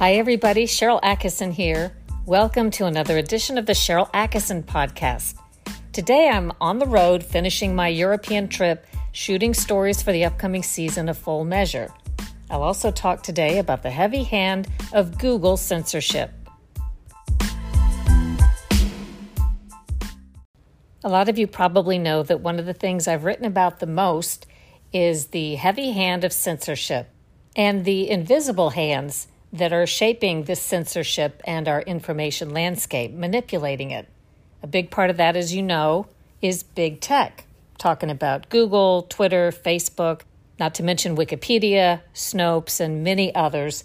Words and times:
Hi, 0.00 0.14
everybody. 0.14 0.64
Sharyl 0.64 0.98
Attkisson 1.02 1.52
here. 1.52 1.92
Welcome 2.24 2.70
to 2.70 2.86
another 2.86 3.18
edition 3.18 3.58
of 3.58 3.66
the 3.66 3.74
Sharyl 3.74 4.10
Attkisson 4.12 4.64
podcast. 4.64 5.36
Today 5.92 6.30
I'm 6.30 6.52
on 6.58 6.78
the 6.78 6.86
road 6.86 7.22
finishing 7.22 7.76
my 7.76 7.88
European 7.88 8.48
trip, 8.48 8.86
shooting 9.12 9.52
stories 9.52 10.00
for 10.00 10.10
the 10.10 10.24
upcoming 10.24 10.62
season 10.62 11.10
of 11.10 11.18
Full 11.18 11.44
Measure. 11.44 11.92
I'll 12.48 12.62
also 12.62 12.90
talk 12.90 13.22
today 13.22 13.58
about 13.58 13.82
the 13.82 13.90
heavy 13.90 14.22
hand 14.22 14.68
of 14.94 15.18
Google 15.18 15.58
censorship. 15.58 16.32
A 21.04 21.10
lot 21.10 21.28
of 21.28 21.38
you 21.38 21.46
probably 21.46 21.98
know 21.98 22.22
that 22.22 22.40
one 22.40 22.58
of 22.58 22.64
the 22.64 22.72
things 22.72 23.06
I've 23.06 23.24
written 23.24 23.44
about 23.44 23.80
the 23.80 23.86
most 23.86 24.46
is 24.94 25.26
the 25.26 25.56
heavy 25.56 25.92
hand 25.92 26.24
of 26.24 26.32
censorship 26.32 27.10
and 27.54 27.84
the 27.84 28.08
invisible 28.08 28.70
hands 28.70 29.26
that 29.52 29.72
are 29.72 29.86
shaping 29.86 30.44
this 30.44 30.60
censorship 30.60 31.42
and 31.44 31.66
our 31.66 31.82
information 31.82 32.50
landscape, 32.50 33.12
manipulating 33.12 33.90
it. 33.90 34.08
A 34.62 34.66
big 34.66 34.90
part 34.90 35.10
of 35.10 35.16
that, 35.16 35.36
as 35.36 35.54
you 35.54 35.62
know, 35.62 36.06
is 36.40 36.62
big 36.62 37.00
tech, 37.00 37.44
talking 37.78 38.10
about 38.10 38.48
Google, 38.48 39.02
Twitter, 39.02 39.50
Facebook, 39.50 40.22
not 40.58 40.74
to 40.74 40.82
mention 40.82 41.16
Wikipedia, 41.16 42.00
Snopes, 42.14 42.80
and 42.80 43.02
many 43.02 43.34
others. 43.34 43.84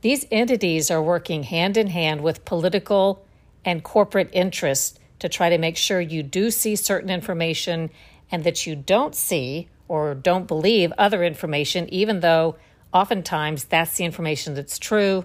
These 0.00 0.26
entities 0.30 0.90
are 0.90 1.02
working 1.02 1.42
hand 1.42 1.76
in 1.76 1.88
hand 1.88 2.22
with 2.22 2.44
political 2.44 3.24
and 3.64 3.84
corporate 3.84 4.30
interests 4.32 4.98
to 5.18 5.28
try 5.28 5.50
to 5.50 5.58
make 5.58 5.76
sure 5.76 6.00
you 6.00 6.22
do 6.22 6.50
see 6.50 6.74
certain 6.74 7.10
information 7.10 7.90
and 8.30 8.44
that 8.44 8.66
you 8.66 8.74
don't 8.74 9.14
see 9.14 9.68
or 9.88 10.14
don't 10.14 10.48
believe 10.48 10.92
other 10.96 11.22
information, 11.22 11.92
even 11.92 12.20
though 12.20 12.56
oftentimes 12.92 13.64
that's 13.64 13.96
the 13.96 14.04
information 14.04 14.54
that's 14.54 14.78
true 14.78 15.24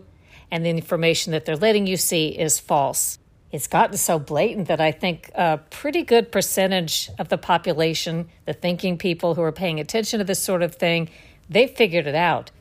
and 0.52 0.66
the 0.66 0.70
information 0.70 1.32
that 1.32 1.46
they're 1.46 1.56
letting 1.56 1.88
you 1.88 1.98
see 1.98 2.30
is 2.30 2.60
false. 2.60 3.20
It's 3.52 3.68
gotten 3.68 3.98
so 3.98 4.20
blatant 4.20 4.68
that 4.68 4.82
I 4.82 4.92
think 4.92 5.32
a 5.36 5.60
pretty 5.70 6.04
good 6.04 6.32
percentage 6.32 7.10
of 7.18 7.30
the 7.30 7.38
population, 7.38 8.30
the 8.46 8.54
thinking 8.54 8.98
people 8.98 9.36
who 9.36 9.42
are 9.42 9.52
paying 9.52 9.80
attention 9.80 10.20
to 10.20 10.26
this 10.26 10.40
sort 10.40 10.64
of 10.64 10.76
thing, 10.76 11.10
they've 11.50 11.70
figured 11.70 12.08
it 12.08 12.16
out. 12.16 12.52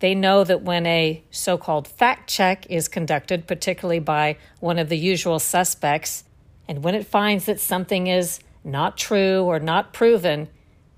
They 0.00 0.14
know 0.14 0.44
that 0.44 0.62
when 0.62 0.86
a 0.86 1.24
so 1.30 1.58
called 1.58 1.88
fact 1.88 2.30
check 2.30 2.66
is 2.70 2.86
conducted, 2.86 3.48
particularly 3.48 3.98
by 3.98 4.36
one 4.60 4.78
of 4.78 4.88
the 4.88 4.98
usual 4.98 5.40
suspects, 5.40 6.24
and 6.68 6.84
when 6.84 6.94
it 6.94 7.06
finds 7.06 7.46
that 7.46 7.58
something 7.58 8.06
is 8.06 8.38
not 8.62 8.96
true 8.96 9.42
or 9.42 9.58
not 9.58 9.92
proven, 9.92 10.48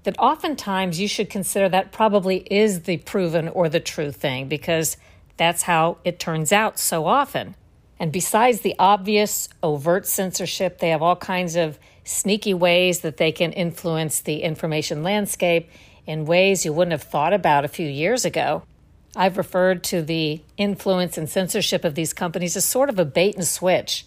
that 0.05 0.19
oftentimes 0.19 1.01
you 1.01 1.09
should 1.09 1.29
consider 1.29 1.69
that 1.69 1.93
probably 1.93 2.39
is 2.51 2.83
the 2.83 2.97
proven 2.99 3.49
or 3.49 3.69
the 3.69 3.81
true 3.81 4.13
thing 4.13 4.49
because 4.49 4.97
that's 5.37 5.63
how 5.63 5.99
it 6.05 6.19
turns 6.19 6.53
out 6.53 6.79
so 6.79 7.07
often. 7.07 7.55
And 7.99 8.11
besides 8.11 8.61
the 8.61 8.75
obvious 8.79 9.49
overt 9.63 10.07
censorship, 10.07 10.79
they 10.79 10.89
have 10.89 11.03
all 11.03 11.17
kinds 11.17 11.55
of 11.55 11.79
sneaky 12.05 12.55
ways 12.55 13.01
that 13.01 13.19
they 13.19 13.31
can 13.31 13.53
influence 13.53 14.21
the 14.21 14.43
information 14.43 15.03
landscape 15.03 15.71
in 16.07 16.25
ways 16.25 16.65
you 16.65 16.73
wouldn't 16.73 16.93
have 16.93 17.03
thought 17.03 17.35
about 17.35 17.65
a 17.65 17.69
few 17.69 17.87
years 17.87 18.25
ago. 18.25 18.63
I've 19.15 19.37
referred 19.37 19.85
to 19.85 20.03
the 20.03 20.41
influence 20.57 21.19
and 21.19 21.29
censorship 21.29 21.85
of 21.85 21.95
these 21.95 22.13
companies 22.13 22.57
as 22.57 22.65
sort 22.65 22.89
of 22.89 22.99
a 22.99 23.05
bait 23.05 23.35
and 23.35 23.47
switch 23.47 24.07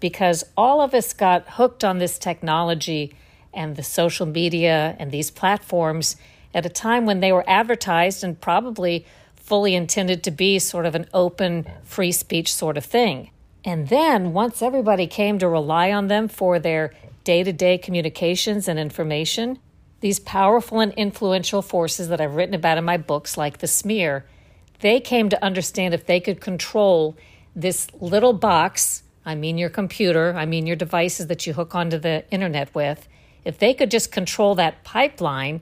because 0.00 0.44
all 0.56 0.80
of 0.80 0.94
us 0.94 1.12
got 1.12 1.48
hooked 1.50 1.84
on 1.84 1.98
this 1.98 2.18
technology 2.18 3.14
and 3.58 3.74
the 3.74 3.82
social 3.82 4.24
media 4.24 4.94
and 5.00 5.10
these 5.10 5.30
platforms 5.30 6.16
at 6.54 6.64
a 6.64 6.68
time 6.68 7.04
when 7.04 7.18
they 7.18 7.32
were 7.32 7.44
advertised 7.48 8.22
and 8.22 8.40
probably 8.40 9.04
fully 9.34 9.74
intended 9.74 10.22
to 10.22 10.30
be 10.30 10.58
sort 10.60 10.86
of 10.86 10.94
an 10.94 11.06
open, 11.12 11.66
free 11.82 12.12
speech 12.12 12.54
sort 12.54 12.76
of 12.76 12.84
thing. 12.84 13.30
And 13.64 13.88
then 13.88 14.32
once 14.32 14.62
everybody 14.62 15.08
came 15.08 15.40
to 15.40 15.48
rely 15.48 15.90
on 15.90 16.06
them 16.06 16.28
for 16.28 16.60
their 16.60 16.94
day 17.24 17.42
to 17.42 17.52
day 17.52 17.76
communications 17.76 18.68
and 18.68 18.78
information, 18.78 19.58
these 20.00 20.20
powerful 20.20 20.78
and 20.78 20.92
influential 20.92 21.60
forces 21.60 22.08
that 22.08 22.20
I've 22.20 22.36
written 22.36 22.54
about 22.54 22.78
in 22.78 22.84
my 22.84 22.96
books, 22.96 23.36
like 23.36 23.58
the 23.58 23.66
smear, 23.66 24.24
they 24.80 25.00
came 25.00 25.28
to 25.30 25.44
understand 25.44 25.92
if 25.92 26.06
they 26.06 26.20
could 26.20 26.40
control 26.40 27.16
this 27.56 27.88
little 28.00 28.32
box 28.32 29.02
I 29.28 29.34
mean 29.34 29.58
your 29.58 29.68
computer, 29.68 30.32
I 30.34 30.46
mean 30.46 30.66
your 30.66 30.76
devices 30.76 31.26
that 31.26 31.46
you 31.46 31.52
hook 31.52 31.74
onto 31.74 31.98
the 31.98 32.24
internet 32.30 32.74
with, 32.74 33.06
if 33.44 33.58
they 33.58 33.74
could 33.74 33.90
just 33.90 34.12
control 34.12 34.54
that 34.56 34.84
pipeline, 34.84 35.60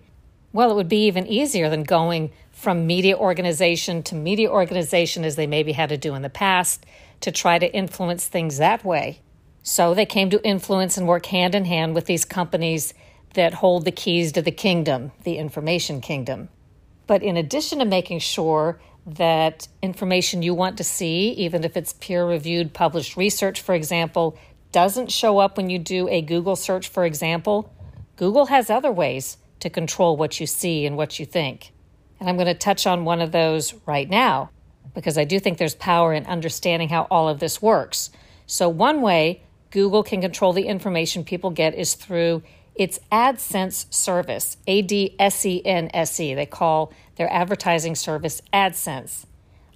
well, 0.52 0.70
it 0.70 0.74
would 0.74 0.88
be 0.88 1.06
even 1.06 1.26
easier 1.26 1.68
than 1.68 1.82
going 1.82 2.30
from 2.50 2.86
media 2.86 3.16
organization 3.16 4.02
to 4.04 4.14
media 4.14 4.48
organization 4.48 5.24
as 5.24 5.36
they 5.36 5.46
maybe 5.46 5.72
had 5.72 5.90
to 5.90 5.96
do 5.98 6.14
in 6.14 6.22
the 6.22 6.30
past 6.30 6.86
to 7.20 7.30
try 7.30 7.58
to 7.58 7.72
influence 7.74 8.26
things 8.26 8.58
that 8.58 8.84
way. 8.84 9.20
So 9.62 9.94
they 9.94 10.06
came 10.06 10.30
to 10.30 10.42
influence 10.42 10.96
and 10.96 11.06
work 11.06 11.26
hand 11.26 11.54
in 11.54 11.64
hand 11.64 11.94
with 11.94 12.06
these 12.06 12.24
companies 12.24 12.94
that 13.34 13.54
hold 13.54 13.84
the 13.84 13.92
keys 13.92 14.32
to 14.32 14.42
the 14.42 14.50
kingdom, 14.50 15.12
the 15.24 15.36
information 15.36 16.00
kingdom. 16.00 16.48
But 17.06 17.22
in 17.22 17.36
addition 17.36 17.80
to 17.80 17.84
making 17.84 18.20
sure 18.20 18.80
that 19.06 19.68
information 19.82 20.42
you 20.42 20.54
want 20.54 20.78
to 20.78 20.84
see, 20.84 21.30
even 21.32 21.62
if 21.64 21.76
it's 21.76 21.92
peer 21.92 22.26
reviewed, 22.26 22.72
published 22.72 23.16
research, 23.16 23.60
for 23.60 23.74
example, 23.74 24.38
doesn't 24.76 25.10
show 25.10 25.38
up 25.38 25.56
when 25.56 25.70
you 25.70 25.78
do 25.78 26.06
a 26.10 26.20
Google 26.20 26.54
search, 26.54 26.86
for 26.86 27.06
example, 27.06 27.72
Google 28.16 28.44
has 28.44 28.68
other 28.68 28.92
ways 28.92 29.38
to 29.60 29.70
control 29.70 30.18
what 30.18 30.38
you 30.38 30.46
see 30.46 30.84
and 30.84 30.98
what 30.98 31.18
you 31.18 31.24
think. 31.24 31.72
And 32.20 32.28
I'm 32.28 32.36
going 32.36 32.46
to 32.46 32.52
touch 32.52 32.86
on 32.86 33.06
one 33.06 33.22
of 33.22 33.32
those 33.32 33.72
right 33.86 34.06
now 34.06 34.50
because 34.94 35.16
I 35.16 35.24
do 35.24 35.40
think 35.40 35.56
there's 35.56 35.74
power 35.74 36.12
in 36.12 36.26
understanding 36.26 36.90
how 36.90 37.06
all 37.10 37.26
of 37.26 37.40
this 37.40 37.62
works. 37.62 38.10
So, 38.44 38.68
one 38.68 39.00
way 39.00 39.44
Google 39.70 40.02
can 40.02 40.20
control 40.20 40.52
the 40.52 40.66
information 40.66 41.24
people 41.24 41.48
get 41.48 41.74
is 41.74 41.94
through 41.94 42.42
its 42.74 43.00
AdSense 43.10 43.90
service, 43.90 44.58
A 44.66 44.82
D 44.82 45.16
S 45.18 45.46
E 45.46 45.62
N 45.64 45.90
S 45.94 46.20
E. 46.20 46.34
They 46.34 46.44
call 46.44 46.92
their 47.14 47.32
advertising 47.32 47.94
service 47.94 48.42
AdSense. 48.52 49.24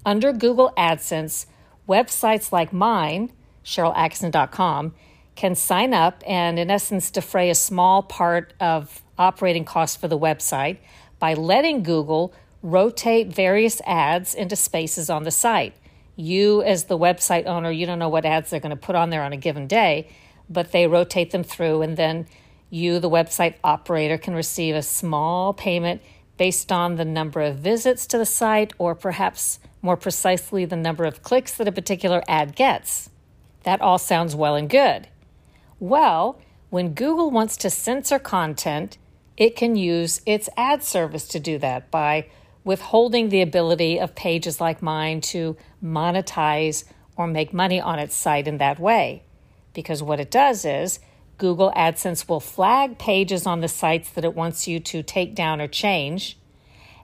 Under 0.05 0.31
Google 0.34 0.75
AdSense, 0.77 1.47
websites 1.88 2.53
like 2.53 2.71
mine, 2.71 3.32
SharylAttkisson.com, 3.65 4.94
can 5.34 5.54
sign 5.54 5.94
up 5.94 6.22
and, 6.26 6.59
in 6.59 6.71
essence, 6.71 7.10
defray 7.10 7.50
a 7.50 7.54
small 7.54 8.03
part 8.03 8.53
of 8.60 9.03
operating 9.19 9.65
costs 9.65 9.97
for 9.97 10.09
the 10.09 10.19
website 10.19 10.78
by 11.19 11.34
letting 11.34 11.82
Google 11.82 12.34
rotate 12.62 13.28
various 13.28 13.81
ads 13.87 14.34
into 14.34 14.56
spaces 14.56 15.09
on 15.09 15.22
the 15.22 15.31
site. 15.31 15.75
You, 16.16 16.62
as 16.62 16.84
the 16.84 16.99
website 16.99 17.47
owner, 17.47 17.70
you 17.70 17.87
don't 17.87 17.99
know 17.99 18.09
what 18.09 18.26
ads 18.26 18.50
they're 18.50 18.60
going 18.60 18.70
to 18.70 18.76
put 18.76 18.97
on 18.97 19.10
there 19.10 19.22
on 19.22 19.32
a 19.32 19.37
given 19.37 19.66
day, 19.66 20.09
but 20.49 20.72
they 20.72 20.87
rotate 20.87 21.31
them 21.31 21.44
through, 21.44 21.82
and 21.82 21.97
then 21.97 22.26
you, 22.69 22.99
the 22.99 23.09
website 23.09 23.54
operator, 23.65 24.19
can 24.19 24.34
receive 24.34 24.75
a 24.75 24.82
small 24.82 25.54
payment 25.54 26.03
based 26.37 26.72
on 26.72 26.97
the 26.97 27.04
number 27.04 27.41
of 27.41 27.56
visits 27.56 28.06
to 28.06 28.19
the 28.19 28.26
site 28.26 28.72
or 28.78 28.94
perhaps 28.94 29.59
more 29.82 29.97
precisely 29.97 30.65
the 30.65 30.76
number 30.76 31.04
of 31.04 31.22
clicks 31.22 31.54
that 31.54 31.69
a 31.69 31.72
particular 31.72 32.22
ad 32.28 32.54
gets. 32.54 33.10
That 33.65 33.81
all 33.81 33.98
sounds 33.98 34.34
well 34.34 34.56
and 34.56 34.69
good. 34.69 35.09
Well, 35.78 36.41
when 36.71 36.94
Google 36.94 37.31
wants 37.31 37.56
to 37.59 37.71
censor 37.71 38.19
content, 38.19 38.98
it 39.37 39.56
can 39.56 39.76
use 39.76 40.21
its 40.26 40.48
ad 40.56 40.82
service 40.82 41.26
to 41.28 41.41
do 41.41 41.59
that 41.59 41.91
by 41.91 42.26
withholding 42.65 43.28
the 43.28 43.43
ability 43.43 43.99
of 43.99 44.15
pages 44.15 44.60
like 44.60 44.82
mine 44.82 45.20
to 45.20 45.56
monetize 45.82 46.84
or 47.16 47.26
make 47.26 47.53
money 47.53 47.81
on 47.81 47.99
its 47.99 48.15
site 48.15 48.47
in 48.47 48.59
that 48.59 48.78
way. 48.78 49.22
Because 49.72 50.03
what 50.03 50.20
it 50.20 50.31
does 50.31 50.65
is 50.65 51.00
Google 51.38 51.72
AdSense 51.75 52.28
will 52.28 52.41
flag 52.41 52.99
pages 52.99 53.47
on 53.47 53.60
the 53.60 53.69
sites 53.69 54.10
that 54.10 54.25
it 54.25 54.34
wants 54.34 54.69
you 54.69 54.78
to 54.81 55.03
take 55.03 55.34
down 55.34 55.61
or 55.61 55.67
change, 55.67 56.38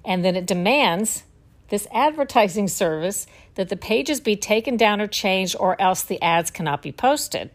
and 0.04 0.25
then 0.25 0.36
it 0.36 0.46
demands 0.46 1.25
this 1.69 1.88
advertising 1.90 2.69
service 2.82 3.26
that 3.56 3.69
the 3.69 3.76
pages 3.76 4.20
be 4.20 4.37
taken 4.37 4.76
down 4.76 5.00
or 5.00 5.06
changed, 5.06 5.56
or 5.58 5.81
else 5.81 6.03
the 6.03 6.23
ads 6.23 6.50
cannot 6.50 6.82
be 6.82 6.93
posted. 6.93 7.50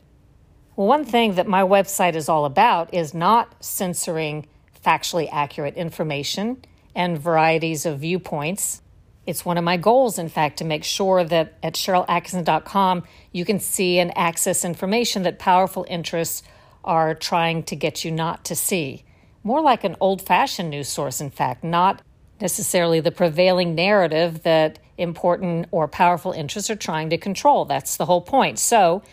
One 0.76 1.06
thing 1.06 1.36
that 1.36 1.48
my 1.48 1.62
website 1.62 2.16
is 2.16 2.28
all 2.28 2.46
about 2.46 2.94
is 2.94 3.14
not 3.14 3.64
censoring 3.64 4.48
factually 4.84 5.30
accurate 5.32 5.76
information 5.76 6.64
and 6.96 7.20
varieties 7.20 7.86
of 7.86 8.00
viewpoints. 8.00 8.82
It's 9.28 9.46
one 9.46 9.58
of 9.58 9.64
my 9.64 9.78
goals, 9.78 10.18
in 10.18 10.30
fact, 10.30 10.58
to 10.58 10.66
make 10.66 10.84
sure 10.84 11.24
that 11.24 11.54
at 11.62 11.76
SharylAttkisson.com 11.76 13.04
you 13.32 13.46
can 13.46 13.60
see 13.60 14.00
and 14.00 14.16
access 14.18 14.66
information 14.66 15.24
that 15.24 15.40
powerful 15.40 15.86
interests 15.88 16.42
are 16.84 17.14
trying 17.14 17.64
to 17.64 17.76
get 17.76 18.04
you 18.04 18.12
not 18.12 18.44
to 18.46 18.56
see. 18.56 19.04
More 19.44 19.62
like 19.62 19.84
an 19.84 19.96
old 20.00 20.22
fashioned 20.22 20.72
news 20.72 20.90
source, 20.90 21.22
in 21.22 21.30
fact, 21.30 21.64
not 21.64 22.02
necessarily 22.40 23.00
the 23.00 23.12
prevailing 23.12 23.76
narrative 23.76 24.44
that 24.44 24.80
important 25.02 25.68
or 25.72 25.88
powerful 25.88 26.32
interests 26.32 26.70
are 26.70 26.76
trying 26.76 27.10
to 27.10 27.18
control. 27.18 27.66
That's 27.66 27.98
the 27.98 28.06
whole 28.06 28.22
point. 28.22 28.60
So, 28.60 29.04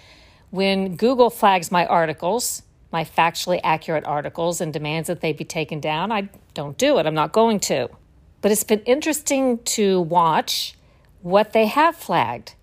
when 0.51 0.97
Google 0.97 1.31
flags 1.31 1.71
my 1.71 1.85
articles, 1.87 2.63
my 2.91 3.05
factually 3.05 3.61
accurate 3.63 4.05
articles, 4.05 4.61
and 4.61 4.73
demands 4.73 5.09
that 5.09 5.21
they 5.21 5.33
be 5.33 5.45
taken 5.45 5.81
down, 5.81 6.11
I 6.11 6.29
don't 6.55 6.79
do 6.79 6.99
it. 6.99 7.07
I'm 7.07 7.15
not 7.15 7.33
going 7.33 7.61
to. 7.61 7.89
But 8.41 8.53
it's 8.53 8.65
been 8.65 8.81
interesting 8.81 9.59
to 9.65 10.01
watch 10.01 10.75
what 11.21 11.53
they 11.53 11.67
have 11.67 11.97
flagged 11.97 12.55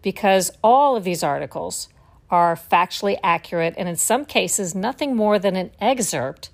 because 0.00 0.52
all 0.62 0.96
of 0.96 1.04
these 1.04 1.22
articles 1.22 1.88
are 2.30 2.56
factually 2.56 3.18
accurate 3.22 3.74
and 3.76 3.88
in 3.88 3.96
some 3.96 4.24
cases 4.24 4.74
nothing 4.74 5.16
more 5.16 5.38
than 5.38 5.56
an 5.56 5.70
excerpt 5.80 6.50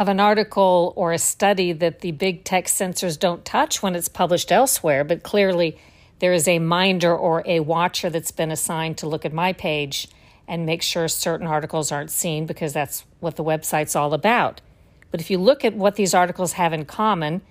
of 0.00 0.08
an 0.08 0.18
article 0.18 0.94
or 0.96 1.12
a 1.12 1.18
study 1.18 1.72
that 1.72 2.00
the 2.00 2.10
big 2.10 2.42
tech 2.42 2.66
censors 2.66 3.18
don't 3.18 3.44
touch 3.44 3.82
when 3.82 3.94
it's 3.94 4.08
published 4.08 4.50
elsewhere, 4.50 5.04
but 5.04 5.22
clearly 5.22 5.76
there 6.20 6.32
is 6.32 6.48
a 6.48 6.58
minder 6.58 7.14
or 7.14 7.42
a 7.44 7.60
watcher 7.60 8.08
that's 8.08 8.30
been 8.30 8.50
assigned 8.50 8.96
to 8.96 9.06
look 9.06 9.26
at 9.26 9.32
my 9.34 9.52
page 9.52 10.08
and 10.48 10.64
make 10.64 10.80
sure 10.80 11.06
certain 11.06 11.46
articles 11.46 11.92
aren't 11.92 12.10
seen 12.10 12.46
because 12.46 12.72
that's 12.72 13.04
what 13.20 13.36
the 13.36 13.44
website's 13.44 13.94
all 13.94 14.14
about. 14.14 14.62
But 15.10 15.20
if 15.20 15.30
you 15.30 15.36
look 15.36 15.66
at 15.66 15.74
what 15.74 15.96
these 15.96 16.14
articles 16.14 16.54
have 16.54 16.72
in 16.72 16.86
common, 16.86 17.42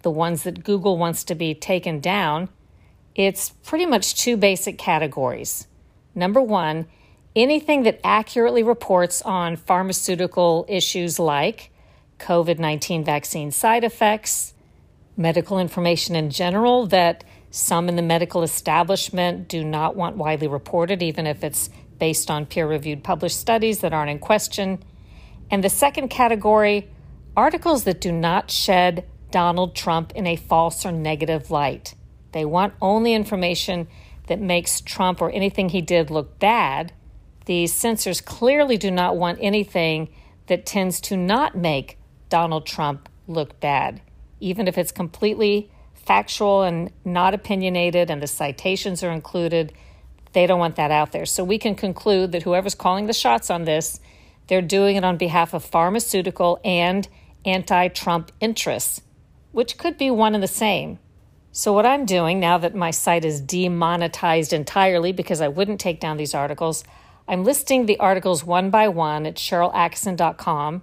the 0.00 0.10
ones 0.10 0.44
that 0.44 0.64
Google 0.64 0.96
wants 0.96 1.24
to 1.24 1.34
be 1.34 1.54
taken 1.54 2.00
down, 2.00 2.48
it's 3.14 3.50
pretty 3.50 3.84
much 3.84 4.14
two 4.14 4.38
basic 4.38 4.78
categories. 4.78 5.66
Number 6.14 6.40
one, 6.40 6.86
anything 7.36 7.82
that 7.82 8.00
accurately 8.02 8.62
reports 8.62 9.20
on 9.20 9.56
pharmaceutical 9.56 10.64
issues 10.70 11.18
like 11.18 11.70
COVID 12.18 12.58
19 12.58 13.04
vaccine 13.04 13.50
side 13.50 13.84
effects, 13.84 14.54
medical 15.16 15.58
information 15.58 16.14
in 16.14 16.30
general 16.30 16.86
that 16.86 17.24
some 17.50 17.88
in 17.88 17.96
the 17.96 18.02
medical 18.02 18.42
establishment 18.42 19.48
do 19.48 19.64
not 19.64 19.96
want 19.96 20.16
widely 20.16 20.48
reported, 20.48 21.02
even 21.02 21.26
if 21.26 21.42
it's 21.42 21.70
based 21.98 22.30
on 22.30 22.46
peer 22.46 22.68
reviewed 22.68 23.02
published 23.02 23.38
studies 23.38 23.80
that 23.80 23.92
aren't 23.92 24.10
in 24.10 24.18
question. 24.18 24.82
And 25.50 25.64
the 25.64 25.70
second 25.70 26.08
category, 26.08 26.88
articles 27.36 27.84
that 27.84 28.00
do 28.00 28.12
not 28.12 28.50
shed 28.50 29.04
Donald 29.30 29.74
Trump 29.74 30.12
in 30.14 30.26
a 30.26 30.36
false 30.36 30.84
or 30.84 30.92
negative 30.92 31.50
light. 31.50 31.94
They 32.32 32.44
want 32.44 32.74
only 32.80 33.14
information 33.14 33.88
that 34.26 34.40
makes 34.40 34.80
Trump 34.80 35.20
or 35.20 35.30
anything 35.30 35.70
he 35.70 35.80
did 35.80 36.10
look 36.10 36.38
bad. 36.38 36.92
These 37.46 37.72
censors 37.72 38.20
clearly 38.20 38.76
do 38.76 38.90
not 38.90 39.16
want 39.16 39.38
anything 39.40 40.10
that 40.46 40.66
tends 40.66 41.00
to 41.02 41.16
not 41.16 41.56
make 41.56 41.97
Donald 42.28 42.66
Trump 42.66 43.08
look 43.26 43.60
bad, 43.60 44.00
even 44.40 44.68
if 44.68 44.78
it's 44.78 44.92
completely 44.92 45.70
factual 45.94 46.62
and 46.62 46.90
not 47.04 47.34
opinionated 47.34 48.10
and 48.10 48.22
the 48.22 48.26
citations 48.26 49.02
are 49.02 49.10
included. 49.10 49.72
They 50.32 50.46
don't 50.46 50.58
want 50.58 50.76
that 50.76 50.90
out 50.90 51.12
there. 51.12 51.26
So 51.26 51.44
we 51.44 51.58
can 51.58 51.74
conclude 51.74 52.32
that 52.32 52.42
whoever's 52.42 52.74
calling 52.74 53.06
the 53.06 53.12
shots 53.12 53.50
on 53.50 53.64
this, 53.64 54.00
they're 54.46 54.62
doing 54.62 54.96
it 54.96 55.04
on 55.04 55.18
behalf 55.18 55.52
of 55.52 55.64
pharmaceutical 55.64 56.60
and 56.64 57.06
anti 57.44 57.88
Trump 57.88 58.32
interests, 58.40 59.02
which 59.52 59.76
could 59.76 59.98
be 59.98 60.10
one 60.10 60.34
and 60.34 60.42
the 60.42 60.48
same. 60.48 60.98
So, 61.50 61.72
what 61.72 61.86
I'm 61.86 62.06
doing 62.06 62.40
now 62.40 62.58
that 62.58 62.74
my 62.74 62.90
site 62.90 63.24
is 63.24 63.40
demonetized 63.40 64.52
entirely 64.52 65.12
because 65.12 65.40
I 65.40 65.48
wouldn't 65.48 65.80
take 65.80 65.98
down 65.98 66.16
these 66.16 66.34
articles, 66.34 66.84
I'm 67.26 67.44
listing 67.44 67.86
the 67.86 67.98
articles 67.98 68.44
one 68.44 68.70
by 68.70 68.88
one 68.88 69.26
at 69.26 69.36
SharylAttkisson.com. 69.36 70.82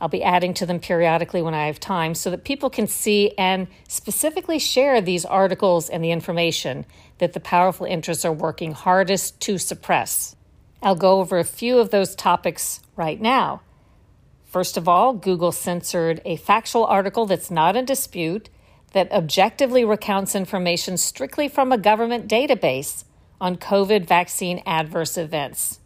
I'll 0.00 0.08
be 0.08 0.22
adding 0.22 0.54
to 0.54 0.66
them 0.66 0.80
periodically 0.80 1.42
when 1.42 1.54
I 1.54 1.66
have 1.66 1.78
time 1.78 2.14
so 2.14 2.30
that 2.30 2.44
people 2.44 2.70
can 2.70 2.86
see 2.86 3.34
and 3.36 3.68
specifically 3.88 4.58
share 4.58 5.00
these 5.00 5.26
articles 5.26 5.90
and 5.90 6.02
the 6.02 6.10
information 6.10 6.86
that 7.18 7.34
the 7.34 7.40
powerful 7.40 7.86
interests 7.86 8.24
are 8.24 8.32
working 8.32 8.72
hardest 8.72 9.40
to 9.40 9.58
suppress. 9.58 10.36
I'll 10.82 10.94
go 10.94 11.20
over 11.20 11.38
a 11.38 11.44
few 11.44 11.78
of 11.78 11.90
those 11.90 12.14
topics 12.14 12.80
right 12.96 13.20
now. 13.20 13.60
First 14.46 14.76
of 14.76 14.88
all, 14.88 15.12
Google 15.12 15.52
censored 15.52 16.22
a 16.24 16.36
factual 16.36 16.86
article 16.86 17.26
that's 17.26 17.50
not 17.50 17.76
in 17.76 17.84
dispute 17.84 18.48
that 18.92 19.12
objectively 19.12 19.84
recounts 19.84 20.34
information 20.34 20.96
strictly 20.96 21.46
from 21.46 21.70
a 21.70 21.78
government 21.78 22.26
database 22.26 23.04
on 23.40 23.56
COVID 23.56 24.06
vaccine 24.06 24.62
adverse 24.66 25.16
events. 25.16 25.79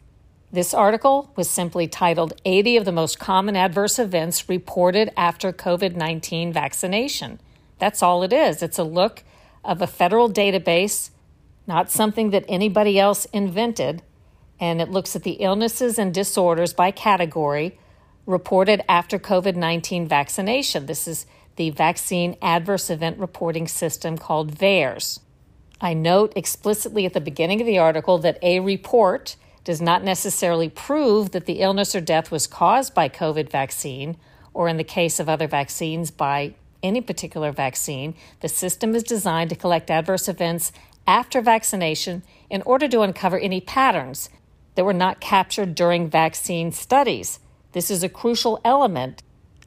This 0.54 0.72
article 0.72 1.32
was 1.34 1.50
simply 1.50 1.88
titled 1.88 2.40
80 2.44 2.76
of 2.76 2.84
the 2.84 2.92
most 2.92 3.18
common 3.18 3.56
adverse 3.56 3.98
events 3.98 4.48
reported 4.48 5.10
after 5.16 5.52
COVID 5.52 5.96
19 5.96 6.52
vaccination. 6.52 7.40
That's 7.80 8.04
all 8.04 8.22
it 8.22 8.32
is. 8.32 8.62
It's 8.62 8.78
a 8.78 8.84
look 8.84 9.24
of 9.64 9.82
a 9.82 9.88
federal 9.88 10.30
database, 10.30 11.10
not 11.66 11.90
something 11.90 12.30
that 12.30 12.44
anybody 12.46 13.00
else 13.00 13.24
invented, 13.32 14.02
and 14.60 14.80
it 14.80 14.92
looks 14.92 15.16
at 15.16 15.24
the 15.24 15.38
illnesses 15.40 15.98
and 15.98 16.14
disorders 16.14 16.72
by 16.72 16.92
category 16.92 17.76
reported 18.24 18.80
after 18.88 19.18
COVID 19.18 19.56
19 19.56 20.06
vaccination. 20.06 20.86
This 20.86 21.08
is 21.08 21.26
the 21.56 21.70
Vaccine 21.70 22.36
Adverse 22.40 22.90
Event 22.90 23.18
Reporting 23.18 23.66
System 23.66 24.16
called 24.16 24.56
VAERS. 24.56 25.18
I 25.80 25.94
note 25.94 26.32
explicitly 26.36 27.06
at 27.06 27.12
the 27.12 27.20
beginning 27.20 27.60
of 27.60 27.66
the 27.66 27.78
article 27.78 28.18
that 28.18 28.38
a 28.40 28.60
report 28.60 29.34
does 29.64 29.80
not 29.80 30.04
necessarily 30.04 30.68
prove 30.68 31.30
that 31.32 31.46
the 31.46 31.60
illness 31.60 31.94
or 31.94 32.00
death 32.00 32.30
was 32.30 32.46
caused 32.46 32.94
by 32.94 33.08
COVID 33.08 33.50
vaccine, 33.50 34.16
or 34.52 34.68
in 34.68 34.76
the 34.76 34.84
case 34.84 35.18
of 35.18 35.28
other 35.28 35.48
vaccines, 35.48 36.10
by 36.10 36.54
any 36.82 37.00
particular 37.00 37.50
vaccine. 37.50 38.14
The 38.40 38.48
system 38.48 38.94
is 38.94 39.02
designed 39.02 39.50
to 39.50 39.56
collect 39.56 39.90
adverse 39.90 40.28
events 40.28 40.70
after 41.06 41.40
vaccination 41.40 42.22
in 42.50 42.62
order 42.62 42.86
to 42.88 43.00
uncover 43.00 43.38
any 43.38 43.60
patterns 43.60 44.28
that 44.74 44.84
were 44.84 44.92
not 44.92 45.20
captured 45.20 45.74
during 45.74 46.08
vaccine 46.08 46.72
studies. 46.72 47.38
This 47.72 47.90
is 47.90 48.02
a 48.02 48.08
crucial 48.08 48.60
element 48.64 49.22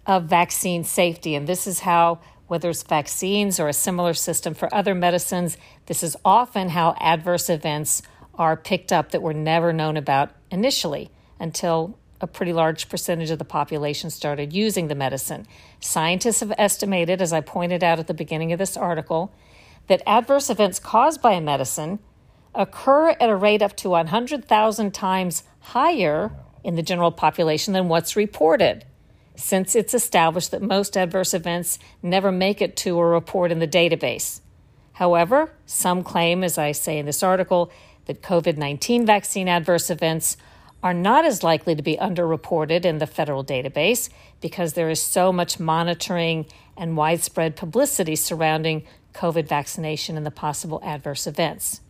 of 0.05 0.25
vaccine 0.25 0.83
safety. 0.83 1.35
And 1.35 1.47
this 1.47 1.67
is 1.67 1.81
how, 1.81 2.19
whether 2.47 2.69
it's 2.69 2.83
vaccines 2.83 3.59
or 3.59 3.67
a 3.67 3.73
similar 3.73 4.13
system 4.13 4.53
for 4.53 4.73
other 4.73 4.95
medicines, 4.95 5.57
this 5.87 6.03
is 6.03 6.15
often 6.23 6.69
how 6.69 6.95
adverse 6.99 7.49
events 7.49 8.01
are 8.37 8.55
picked 8.55 8.91
up 8.91 9.11
that 9.11 9.21
were 9.21 9.33
never 9.33 9.73
known 9.73 9.97
about 9.97 10.31
initially 10.51 11.09
until 11.39 11.97
a 12.19 12.27
pretty 12.27 12.53
large 12.53 12.89
percentage 12.89 13.29
of 13.29 13.39
the 13.39 13.45
population 13.45 14.09
started 14.09 14.53
using 14.53 14.87
the 14.87 14.95
medicine. 14.95 15.45
Scientists 15.79 16.39
have 16.39 16.53
estimated, 16.57 17.21
as 17.21 17.31
I 17.31 17.41
pointed 17.41 17.83
out 17.83 17.99
at 17.99 18.07
the 18.07 18.13
beginning 18.13 18.51
of 18.51 18.59
this 18.59 18.75
article, 18.75 19.31
that 19.87 20.01
adverse 20.05 20.49
events 20.49 20.79
caused 20.79 21.21
by 21.21 21.33
a 21.33 21.41
medicine 21.41 21.99
occur 22.55 23.09
at 23.09 23.29
a 23.29 23.35
rate 23.35 23.61
up 23.61 23.75
to 23.77 23.89
100,000 23.89 24.93
times 24.93 25.43
higher 25.59 26.31
in 26.63 26.75
the 26.75 26.81
general 26.81 27.11
population 27.11 27.73
than 27.73 27.87
what's 27.87 28.15
reported 28.15 28.83
since 29.37 29.75
it's 29.75 29.93
established 29.93 30.51
that 30.51 30.61
most 30.61 30.97
adverse 30.97 31.33
events 31.33 31.77
never 32.01 32.31
make 32.31 32.61
it 32.61 32.75
to 32.75 32.97
a 32.99 33.05
report 33.05 33.51
in 33.51 33.59
the 33.59 33.67
database. 33.67 34.41
However, 34.93 35.51
some 35.67 36.03
claim, 36.03 36.43
as 36.43 36.57
I 36.57 36.71
say 36.71 36.97
in 36.97 37.05
this 37.05 37.21
article, 37.21 37.71
that 38.07 38.21
COVID 38.21 38.57
19 38.57 39.05
vaccine 39.05 39.47
adverse 39.47 39.89
events 39.89 40.37
are 40.83 40.93
not 40.93 41.25
as 41.25 41.43
likely 41.43 41.75
to 41.75 41.81
be 41.81 41.97
underreported 41.97 42.85
in 42.85 42.97
the 42.99 43.07
federal 43.07 43.43
database 43.43 44.09
because 44.41 44.73
there 44.73 44.89
is 44.89 45.01
so 45.01 45.31
much 45.31 45.59
monitoring 45.59 46.45
and 46.75 46.95
widespread 46.95 47.55
publicity 47.55 48.15
surrounding 48.15 48.83
COVID 49.13 49.47
vaccination 49.47 50.15
and 50.15 50.25
the 50.25 50.31
possible 50.31 50.79
adverse 50.83 51.25
events. 51.25 51.81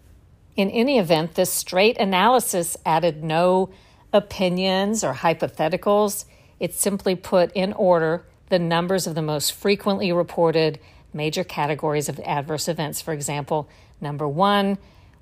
In 0.55 0.71
any 0.71 0.97
event, 0.97 1.35
this 1.35 1.51
straight 1.51 1.97
analysis 1.97 2.77
added 2.85 3.23
no 3.23 3.69
opinions 4.13 5.03
or 5.03 5.13
hypotheticals. 5.13 6.25
It 6.59 6.73
simply 6.73 7.15
put 7.15 7.51
in 7.53 7.73
order 7.73 8.25
the 8.49 8.57
numbers 8.57 9.05
of 9.05 9.13
the 9.13 9.21
most 9.21 9.51
frequently 9.51 10.11
reported 10.11 10.79
major 11.13 11.43
categories 11.43 12.09
of 12.09 12.19
adverse 12.21 12.67
events. 12.67 13.01
For 13.01 13.13
example, 13.13 13.69
number 13.99 14.27
one, 14.27 14.77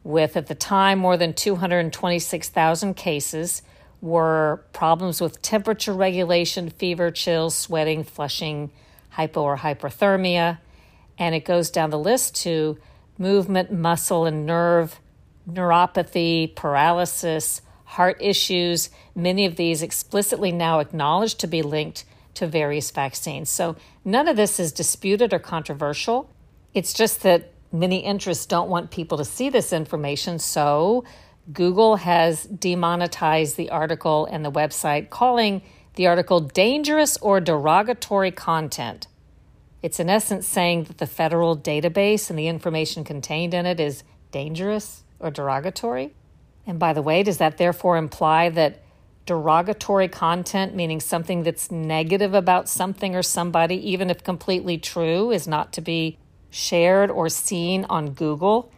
with 0.06 0.38
at 0.38 0.46
the 0.46 0.56
time 0.56 1.00
more 1.00 1.18
than 1.18 1.34
226,000 1.34 2.94
cases, 2.94 3.64
were 4.02 4.64
problems 4.72 5.20
with 5.20 5.42
temperature 5.42 5.94
regulation, 5.94 6.70
fever, 6.70 7.10
chills, 7.10 7.56
sweating, 7.56 8.04
flushing, 8.04 8.70
hypo 9.10 9.42
or 9.42 9.58
hyperthermia. 9.58 10.60
And 11.18 11.34
it 11.34 11.44
goes 11.44 11.72
down 11.72 11.90
the 11.90 11.98
list 11.98 12.36
to 12.44 12.78
movement, 13.18 13.72
muscle, 13.72 14.26
and 14.26 14.46
nerve, 14.46 15.00
neuropathy, 15.50 16.54
paralysis, 16.54 17.62
heart 17.86 18.18
issues, 18.20 18.92
many 19.16 19.46
of 19.46 19.56
these 19.56 19.82
explicitly 19.82 20.52
now 20.52 20.80
acknowledged 20.80 21.40
to 21.40 21.48
be 21.48 21.64
linked 21.64 22.06
to 22.36 22.46
various 22.46 22.92
vaccines. 22.92 23.50
So 23.50 23.76
none 24.04 24.28
of 24.28 24.36
this 24.36 24.60
is 24.60 24.72
disputed 24.72 25.34
or 25.34 25.40
controversial. 25.40 26.30
It's 26.74 26.94
just 26.94 27.24
that 27.24 27.54
many 27.72 28.00
interests 28.00 28.46
don't 28.46 28.70
want 28.70 28.92
people 28.92 29.18
to 29.18 29.26
see 29.26 29.50
this 29.50 29.74
information. 29.74 30.40
So 30.40 31.04
Google 31.52 31.98
has 31.98 32.44
demonetized 32.44 33.58
the 33.58 33.70
article 33.70 34.26
and 34.26 34.44
the 34.44 34.52
website, 34.52 35.10
calling 35.10 35.62
the 35.96 36.08
article 36.08 36.40
dangerous 36.40 37.18
or 37.18 37.40
derogatory 37.40 38.32
content. 38.32 39.08
It's 39.82 40.00
in 40.00 40.10
essence 40.10 40.48
saying 40.48 40.86
that 40.86 40.98
the 40.98 41.08
federal 41.08 41.56
database 41.56 42.30
and 42.30 42.40
the 42.40 42.48
information 42.48 43.04
contained 43.04 43.54
in 43.54 43.66
it 43.66 43.80
is 43.80 44.04
dangerous 44.32 45.04
or 45.20 45.30
derogatory. 45.30 46.14
And 46.66 46.80
by 46.80 46.94
the 46.94 47.02
way, 47.02 47.22
does 47.22 47.38
that 47.38 47.58
therefore 47.58 47.96
imply 47.96 48.50
that 48.50 48.82
derogatory 49.26 50.08
content, 50.08 50.76
meaning 50.76 51.00
something 51.00 51.44
that's 51.44 51.72
negative 51.72 52.34
about 52.34 52.68
something 52.68 53.16
or 53.16 53.24
somebody, 53.24 53.76
even 53.92 54.10
if 54.10 54.24
completely 54.24 54.78
true, 54.78 55.32
is 55.32 55.48
not 55.48 55.72
to 55.74 55.82
be 55.82 56.18
shared 56.56 57.12
or 57.12 57.28
seen 57.28 57.86
on 57.90 58.12
Google? 58.12 58.72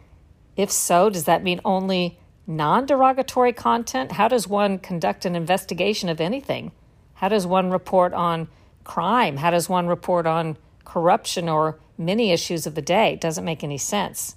If 0.56 0.70
so, 0.70 1.08
does 1.08 1.24
that 1.24 1.44
mean 1.44 1.60
only 1.64 2.18
non 2.46 2.86
derogatory 2.86 3.52
content? 3.52 4.12
How 4.12 4.26
does 4.26 4.48
one 4.48 4.78
conduct 4.78 5.24
an 5.24 5.36
investigation 5.36 6.08
of 6.08 6.20
anything? 6.20 6.72
How 7.14 7.28
does 7.28 7.46
one 7.46 7.70
report 7.70 8.12
on 8.12 8.48
crime? 8.82 9.36
How 9.36 9.50
does 9.50 9.68
one 9.68 9.86
report 9.86 10.26
on 10.26 10.56
corruption 10.84 11.48
or 11.48 11.78
many 11.96 12.32
issues 12.32 12.66
of 12.66 12.74
the 12.74 12.82
day? 12.82 13.12
It 13.12 13.20
doesn't 13.20 13.44
make 13.44 13.62
any 13.62 13.78
sense. 13.78 14.34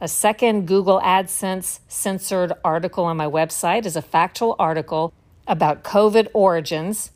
A 0.00 0.06
second 0.06 0.66
Google 0.66 1.00
AdSense 1.00 1.80
censored 1.88 2.52
article 2.64 3.04
on 3.04 3.16
my 3.16 3.26
website 3.26 3.86
is 3.86 3.96
a 3.96 4.02
factual 4.02 4.54
article 4.58 5.12
about 5.48 5.82
COVID 5.82 6.28
origins, 6.32 7.10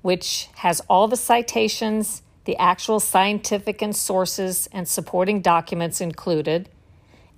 which 0.00 0.48
has 0.56 0.80
all 0.88 1.06
the 1.06 1.16
citations, 1.16 2.22
the 2.44 2.56
actual 2.56 3.00
scientific 3.00 3.82
and 3.82 3.94
sources 3.94 4.68
and 4.72 4.88
supporting 4.88 5.40
documents 5.40 6.00
included. 6.00 6.68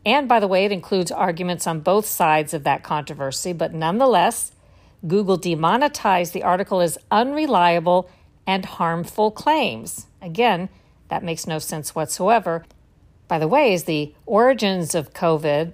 And 0.07 0.29
by 0.29 0.41
the 0.41 0.49
way, 0.49 0.65
it 0.65 0.73
includes 0.73 1.11
arguments 1.11 1.67
on 1.67 1.81
both 1.81 2.07
sides 2.07 2.55
of 2.55 2.65
that 2.65 2.83
controversy, 2.83 3.53
but 3.53 3.73
nonetheless, 3.73 4.53
Google 5.07 5.37
demonetized 5.37 6.33
the 6.33 6.43
article 6.43 6.81
as 6.81 6.99
unreliable 7.11 8.09
and 8.47 8.65
harmful 8.65 9.31
claims. 9.31 10.07
Again, 10.23 10.69
that 11.09 11.23
makes 11.23 11.47
no 11.47 11.59
sense 11.59 11.95
whatsoever. 11.95 12.65
By 13.29 13.39
the 13.39 13.49
way, 13.49 13.75
as 13.75 13.85
the 13.85 14.15
origins 14.27 14.95
of 14.95 15.13
COVID 15.13 15.73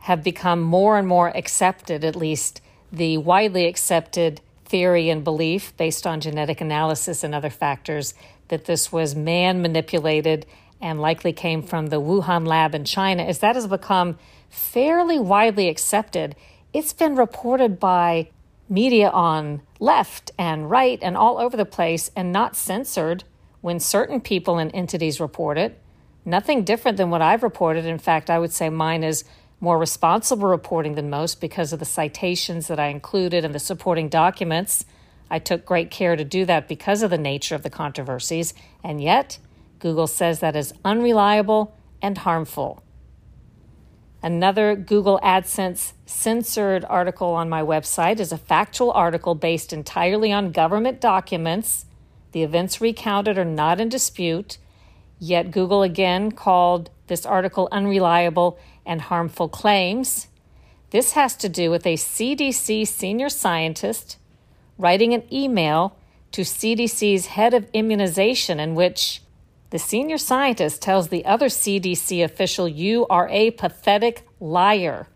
have 0.00 0.22
become 0.22 0.60
more 0.60 0.98
and 0.98 1.06
more 1.06 1.36
accepted, 1.36 2.04
at 2.04 2.16
least 2.16 2.60
the 2.92 3.18
widely 3.18 3.66
accepted 3.66 4.40
theory 4.64 5.08
and 5.10 5.22
belief 5.22 5.76
based 5.76 6.06
on 6.06 6.20
genetic 6.20 6.60
analysis 6.60 7.22
and 7.22 7.34
other 7.34 7.50
factors 7.50 8.14
that 8.52 8.66
this 8.66 8.92
was 8.92 9.14
man 9.14 9.62
manipulated 9.62 10.44
and 10.78 11.00
likely 11.00 11.32
came 11.32 11.62
from 11.62 11.86
the 11.86 11.98
Wuhan 11.98 12.46
lab 12.46 12.74
in 12.74 12.84
China, 12.84 13.22
as 13.22 13.38
that 13.38 13.54
has 13.54 13.66
become 13.66 14.18
fairly 14.50 15.18
widely 15.18 15.70
accepted, 15.70 16.36
it's 16.74 16.92
been 16.92 17.16
reported 17.16 17.80
by 17.80 18.28
media 18.68 19.08
on 19.08 19.62
left 19.80 20.32
and 20.38 20.68
right 20.68 20.98
and 21.00 21.16
all 21.16 21.38
over 21.38 21.56
the 21.56 21.64
place 21.64 22.10
and 22.14 22.30
not 22.30 22.54
censored 22.54 23.24
when 23.62 23.80
certain 23.80 24.20
people 24.20 24.58
and 24.58 24.70
entities 24.74 25.18
report 25.18 25.56
it. 25.56 25.80
Nothing 26.26 26.62
different 26.62 26.98
than 26.98 27.08
what 27.08 27.22
I've 27.22 27.42
reported. 27.42 27.86
In 27.86 27.98
fact, 27.98 28.28
I 28.28 28.38
would 28.38 28.52
say 28.52 28.68
mine 28.68 29.02
is 29.02 29.24
more 29.60 29.78
responsible 29.78 30.46
reporting 30.46 30.94
than 30.94 31.08
most 31.08 31.40
because 31.40 31.72
of 31.72 31.78
the 31.78 31.86
citations 31.86 32.66
that 32.66 32.78
I 32.78 32.88
included 32.88 33.46
and 33.46 33.54
the 33.54 33.58
supporting 33.58 34.10
documents. 34.10 34.84
I 35.32 35.38
took 35.38 35.64
great 35.64 35.90
care 35.90 36.14
to 36.14 36.24
do 36.24 36.44
that 36.44 36.68
because 36.68 37.02
of 37.02 37.08
the 37.08 37.16
nature 37.16 37.54
of 37.54 37.62
the 37.62 37.70
controversies, 37.70 38.52
and 38.84 39.00
yet 39.00 39.38
Google 39.78 40.06
says 40.06 40.40
that 40.40 40.54
is 40.54 40.74
unreliable 40.84 41.74
and 42.02 42.18
harmful. 42.18 42.82
Another 44.22 44.76
Google 44.76 45.18
AdSense 45.22 45.94
censored 46.04 46.84
article 46.84 47.28
on 47.28 47.48
my 47.48 47.62
website 47.62 48.20
is 48.20 48.30
a 48.30 48.36
factual 48.36 48.92
article 48.92 49.34
based 49.34 49.72
entirely 49.72 50.30
on 50.30 50.52
government 50.52 51.00
documents. 51.00 51.86
The 52.32 52.42
events 52.42 52.82
recounted 52.82 53.38
are 53.38 53.44
not 53.46 53.80
in 53.80 53.88
dispute, 53.88 54.58
yet 55.18 55.50
Google 55.50 55.82
again 55.82 56.32
called 56.32 56.90
this 57.06 57.24
article 57.24 57.68
unreliable 57.72 58.58
and 58.84 59.00
harmful 59.00 59.48
claims. 59.48 60.28
This 60.90 61.12
has 61.12 61.34
to 61.36 61.48
do 61.48 61.70
with 61.70 61.86
a 61.86 61.94
CDC 61.94 62.86
senior 62.86 63.30
scientist 63.30 64.18
writing 64.78 65.14
an 65.14 65.22
email 65.32 65.96
to 66.32 66.42
CDC's 66.42 67.26
head 67.26 67.54
of 67.54 67.68
immunization 67.72 68.58
in 68.58 68.74
which 68.74 69.22
the 69.70 69.78
senior 69.78 70.18
scientist 70.18 70.82
tells 70.82 71.08
the 71.08 71.24
other 71.24 71.46
CDC 71.46 72.22
official, 72.22 72.68
You 72.68 73.06
are 73.08 73.28
a 73.30 73.52
pathetic 73.52 74.26
liar. 74.38 75.08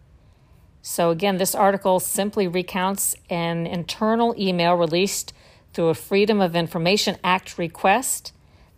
So, 0.80 1.10
again, 1.10 1.36
this 1.36 1.54
article 1.54 2.00
simply 2.00 2.46
recounts 2.46 3.16
an 3.28 3.66
internal 3.66 4.34
email 4.38 4.74
released 4.74 5.32
through 5.72 5.88
a 5.88 5.94
Freedom 5.94 6.40
of 6.40 6.56
Information 6.56 7.18
Act 7.22 7.58
request. 7.58 8.32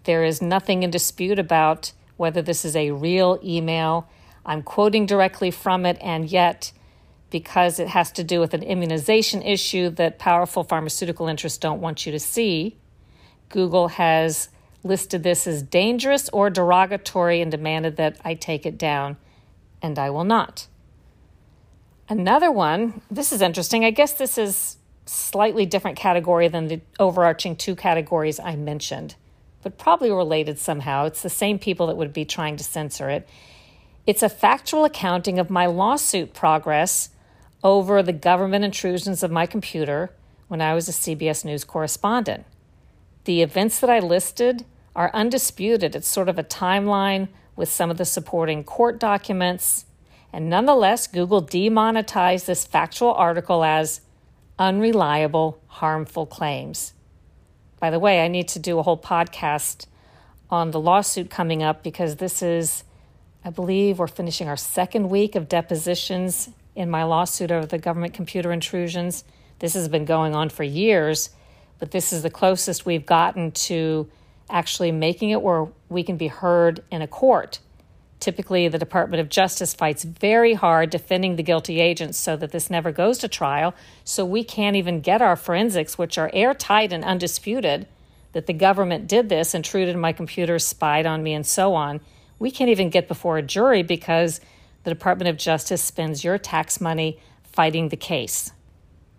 There 0.04 0.24
is 0.24 0.42
nothing 0.42 0.82
in 0.82 0.90
dispute 0.90 1.38
about 1.38 1.92
whether 2.16 2.42
this 2.42 2.64
is 2.64 2.74
a 2.74 2.90
real 2.90 3.38
email. 3.44 4.08
I'm 4.44 4.62
quoting 4.62 5.06
directly 5.06 5.50
from 5.50 5.86
it, 5.86 5.98
and 6.00 6.28
yet, 6.28 6.72
because 7.30 7.78
it 7.78 7.88
has 7.88 8.10
to 8.12 8.24
do 8.24 8.40
with 8.40 8.54
an 8.54 8.62
immunization 8.62 9.42
issue 9.42 9.90
that 9.90 10.18
powerful 10.18 10.64
pharmaceutical 10.64 11.28
interests 11.28 11.58
don't 11.58 11.80
want 11.80 12.06
you 12.06 12.12
to 12.12 12.18
see, 12.18 12.76
Google 13.48 13.88
has 13.88 14.48
listed 14.82 15.22
this 15.22 15.46
as 15.46 15.62
dangerous 15.62 16.28
or 16.30 16.50
derogatory 16.50 17.40
and 17.40 17.50
demanded 17.50 17.96
that 17.96 18.18
I 18.24 18.34
take 18.34 18.64
it 18.64 18.78
down, 18.78 19.16
and 19.82 19.98
I 19.98 20.10
will 20.10 20.24
not. 20.24 20.66
Another 22.08 22.50
one, 22.50 23.02
this 23.10 23.32
is 23.32 23.42
interesting. 23.42 23.84
I 23.84 23.90
guess 23.90 24.14
this 24.14 24.38
is 24.38 24.76
slightly 25.04 25.66
different 25.66 25.98
category 25.98 26.48
than 26.48 26.68
the 26.68 26.80
overarching 26.98 27.56
two 27.56 27.76
categories 27.76 28.40
I 28.40 28.56
mentioned, 28.56 29.16
but 29.62 29.76
probably 29.76 30.10
related 30.10 30.58
somehow. 30.58 31.04
It's 31.04 31.22
the 31.22 31.28
same 31.28 31.58
people 31.58 31.86
that 31.88 31.96
would 31.96 32.12
be 32.12 32.24
trying 32.24 32.56
to 32.56 32.64
censor 32.64 33.10
it. 33.10 33.28
It's 34.06 34.22
a 34.22 34.28
factual 34.30 34.86
accounting 34.86 35.38
of 35.38 35.50
my 35.50 35.66
lawsuit 35.66 36.32
progress 36.32 37.10
over 37.62 38.02
the 38.02 38.12
government 38.12 38.64
intrusions 38.64 39.22
of 39.22 39.30
my 39.30 39.46
computer 39.46 40.10
when 40.48 40.60
I 40.60 40.74
was 40.74 40.88
a 40.88 40.92
CBS 40.92 41.44
News 41.44 41.64
correspondent. 41.64 42.44
The 43.24 43.42
events 43.42 43.80
that 43.80 43.90
I 43.90 43.98
listed 43.98 44.64
are 44.96 45.10
undisputed. 45.12 45.94
It's 45.94 46.08
sort 46.08 46.28
of 46.28 46.38
a 46.38 46.44
timeline 46.44 47.28
with 47.56 47.68
some 47.68 47.90
of 47.90 47.98
the 47.98 48.04
supporting 48.04 48.64
court 48.64 48.98
documents. 48.98 49.84
And 50.32 50.48
nonetheless, 50.48 51.06
Google 51.06 51.40
demonetized 51.40 52.46
this 52.46 52.64
factual 52.64 53.12
article 53.14 53.64
as 53.64 54.00
unreliable, 54.58 55.60
harmful 55.66 56.26
claims. 56.26 56.94
By 57.80 57.90
the 57.90 57.98
way, 57.98 58.24
I 58.24 58.28
need 58.28 58.48
to 58.48 58.58
do 58.58 58.78
a 58.78 58.82
whole 58.82 58.98
podcast 58.98 59.86
on 60.50 60.70
the 60.70 60.80
lawsuit 60.80 61.30
coming 61.30 61.62
up 61.62 61.82
because 61.82 62.16
this 62.16 62.42
is, 62.42 62.84
I 63.44 63.50
believe, 63.50 63.98
we're 63.98 64.06
finishing 64.06 64.48
our 64.48 64.56
second 64.56 65.10
week 65.10 65.34
of 65.34 65.48
depositions 65.48 66.50
in 66.78 66.88
my 66.88 67.04
lawsuit 67.04 67.50
over 67.50 67.66
the 67.66 67.78
government 67.78 68.14
computer 68.14 68.52
intrusions. 68.52 69.24
This 69.58 69.74
has 69.74 69.88
been 69.88 70.04
going 70.04 70.34
on 70.34 70.48
for 70.48 70.62
years 70.62 71.30
but 71.78 71.90
this 71.90 72.12
is 72.12 72.22
the 72.22 72.30
closest 72.30 72.86
we've 72.86 73.06
gotten 73.06 73.52
to 73.52 74.08
actually 74.50 74.92
making 74.92 75.30
it 75.30 75.42
where 75.42 75.68
we 75.88 76.02
can 76.02 76.16
be 76.16 76.28
heard 76.28 76.82
in 76.90 77.02
a 77.02 77.06
court. 77.06 77.60
Typically, 78.20 78.66
the 78.66 78.78
Department 78.78 79.20
of 79.20 79.28
Justice 79.28 79.74
fights 79.74 80.02
very 80.02 80.54
hard 80.54 80.90
defending 80.90 81.36
the 81.36 81.42
guilty 81.42 81.80
agents 81.80 82.18
so 82.18 82.36
that 82.36 82.50
this 82.50 82.68
never 82.68 82.90
goes 82.90 83.18
to 83.18 83.28
trial. 83.28 83.74
So 84.02 84.24
we 84.24 84.42
can't 84.42 84.74
even 84.74 85.00
get 85.00 85.22
our 85.22 85.36
forensics, 85.36 85.96
which 85.96 86.18
are 86.18 86.30
airtight 86.32 86.92
and 86.92 87.04
undisputed, 87.04 87.86
that 88.32 88.46
the 88.46 88.52
government 88.52 89.06
did 89.06 89.28
this, 89.28 89.54
intruded 89.54 89.94
in 89.94 90.00
my 90.00 90.12
computer, 90.12 90.58
spied 90.58 91.06
on 91.06 91.22
me, 91.22 91.32
and 91.32 91.46
so 91.46 91.74
on. 91.74 92.00
We 92.40 92.50
can't 92.50 92.70
even 92.70 92.90
get 92.90 93.06
before 93.06 93.38
a 93.38 93.42
jury 93.42 93.82
because 93.84 94.40
the 94.88 94.94
Department 94.94 95.28
of 95.28 95.36
Justice 95.36 95.82
spends 95.84 96.24
your 96.24 96.38
tax 96.38 96.80
money 96.80 97.20
fighting 97.42 97.90
the 97.90 97.96
case. 97.96 98.52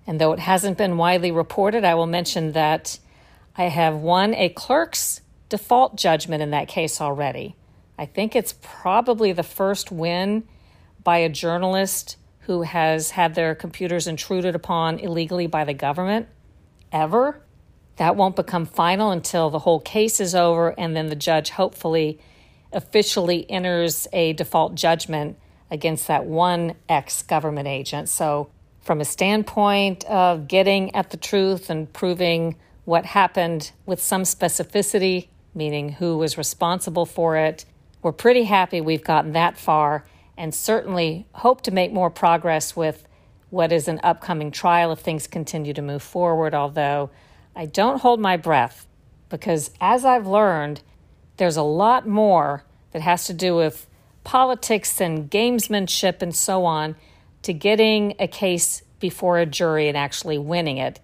And 0.07 0.19
though 0.19 0.31
it 0.31 0.39
hasn't 0.39 0.79
been 0.79 0.97
widely 0.97 1.29
reported, 1.31 1.85
I 1.85 1.93
will 1.93 2.07
mention 2.07 2.53
that 2.53 2.97
I 3.55 3.65
have 3.65 3.93
won 3.93 4.33
a 4.33 4.49
clerk's 4.49 5.21
default 5.47 5.95
judgment 5.95 6.41
in 6.41 6.49
that 6.49 6.69
case 6.69 6.99
already. 6.99 7.55
I 7.99 8.07
think 8.07 8.35
it's 8.35 8.55
probably 8.63 9.31
the 9.31 9.43
first 9.43 9.91
win 9.91 10.47
by 11.03 11.17
a 11.17 11.29
journalist 11.29 12.17
who 12.39 12.63
has 12.63 13.11
had 13.11 13.35
their 13.35 13.53
computers 13.53 14.07
intruded 14.07 14.55
upon 14.55 14.97
illegally 14.97 15.45
by 15.45 15.65
the 15.65 15.75
government 15.75 16.29
ever. 16.91 17.43
That 17.97 18.15
won't 18.15 18.35
become 18.35 18.65
final 18.65 19.11
until 19.11 19.51
the 19.51 19.59
whole 19.59 19.81
case 19.81 20.19
is 20.19 20.33
over, 20.33 20.73
and 20.79 20.95
then 20.95 21.09
the 21.09 21.15
judge 21.15 21.51
hopefully 21.51 22.19
officially 22.73 23.47
enters 23.51 24.07
a 24.11 24.33
default 24.33 24.73
judgment 24.73 25.37
against 25.71 26.07
that 26.07 26.25
one 26.25 26.75
ex 26.87 27.21
government 27.23 27.67
agent. 27.67 28.09
So 28.09 28.49
from 28.81 29.01
a 29.01 29.05
standpoint 29.05 30.03
of 30.05 30.47
getting 30.47 30.93
at 30.95 31.11
the 31.11 31.17
truth 31.17 31.69
and 31.69 31.91
proving 31.93 32.55
what 32.85 33.05
happened 33.05 33.71
with 33.85 34.01
some 34.01 34.23
specificity, 34.23 35.27
meaning 35.53 35.89
who 35.93 36.17
was 36.17 36.37
responsible 36.37 37.05
for 37.05 37.37
it. 37.37 37.65
We're 38.01 38.11
pretty 38.11 38.45
happy 38.45 38.81
we've 38.81 39.03
gotten 39.03 39.33
that 39.33 39.57
far 39.57 40.05
and 40.37 40.55
certainly 40.55 41.27
hope 41.33 41.61
to 41.61 41.71
make 41.71 41.91
more 41.91 42.09
progress 42.09 42.75
with 42.75 43.05
what 43.49 43.71
is 43.71 43.87
an 43.87 43.99
upcoming 44.03 44.51
trial 44.51 44.91
if 44.91 44.99
things 44.99 45.27
continue 45.27 45.73
to 45.73 45.81
move 45.81 46.01
forward. 46.01 46.55
Although 46.55 47.09
I 47.55 47.65
don't 47.65 48.01
hold 48.01 48.19
my 48.19 48.37
breath 48.37 48.87
because, 49.27 49.71
as 49.81 50.05
I've 50.05 50.27
learned, 50.27 50.81
there's 51.37 51.57
a 51.57 51.61
lot 51.61 52.07
more 52.07 52.63
that 52.91 53.01
has 53.01 53.25
to 53.25 53.33
do 53.33 53.55
with 53.55 53.85
politics 54.23 54.99
and 55.01 55.29
gamesmanship 55.29 56.21
and 56.21 56.35
so 56.35 56.65
on 56.65 56.95
to 57.41 57.53
getting 57.53 58.15
a 58.19 58.27
case 58.27 58.83
before 58.99 59.39
a 59.39 59.45
jury 59.45 59.87
and 59.87 59.97
actually 59.97 60.37
winning 60.37 60.77
it. 60.77 60.99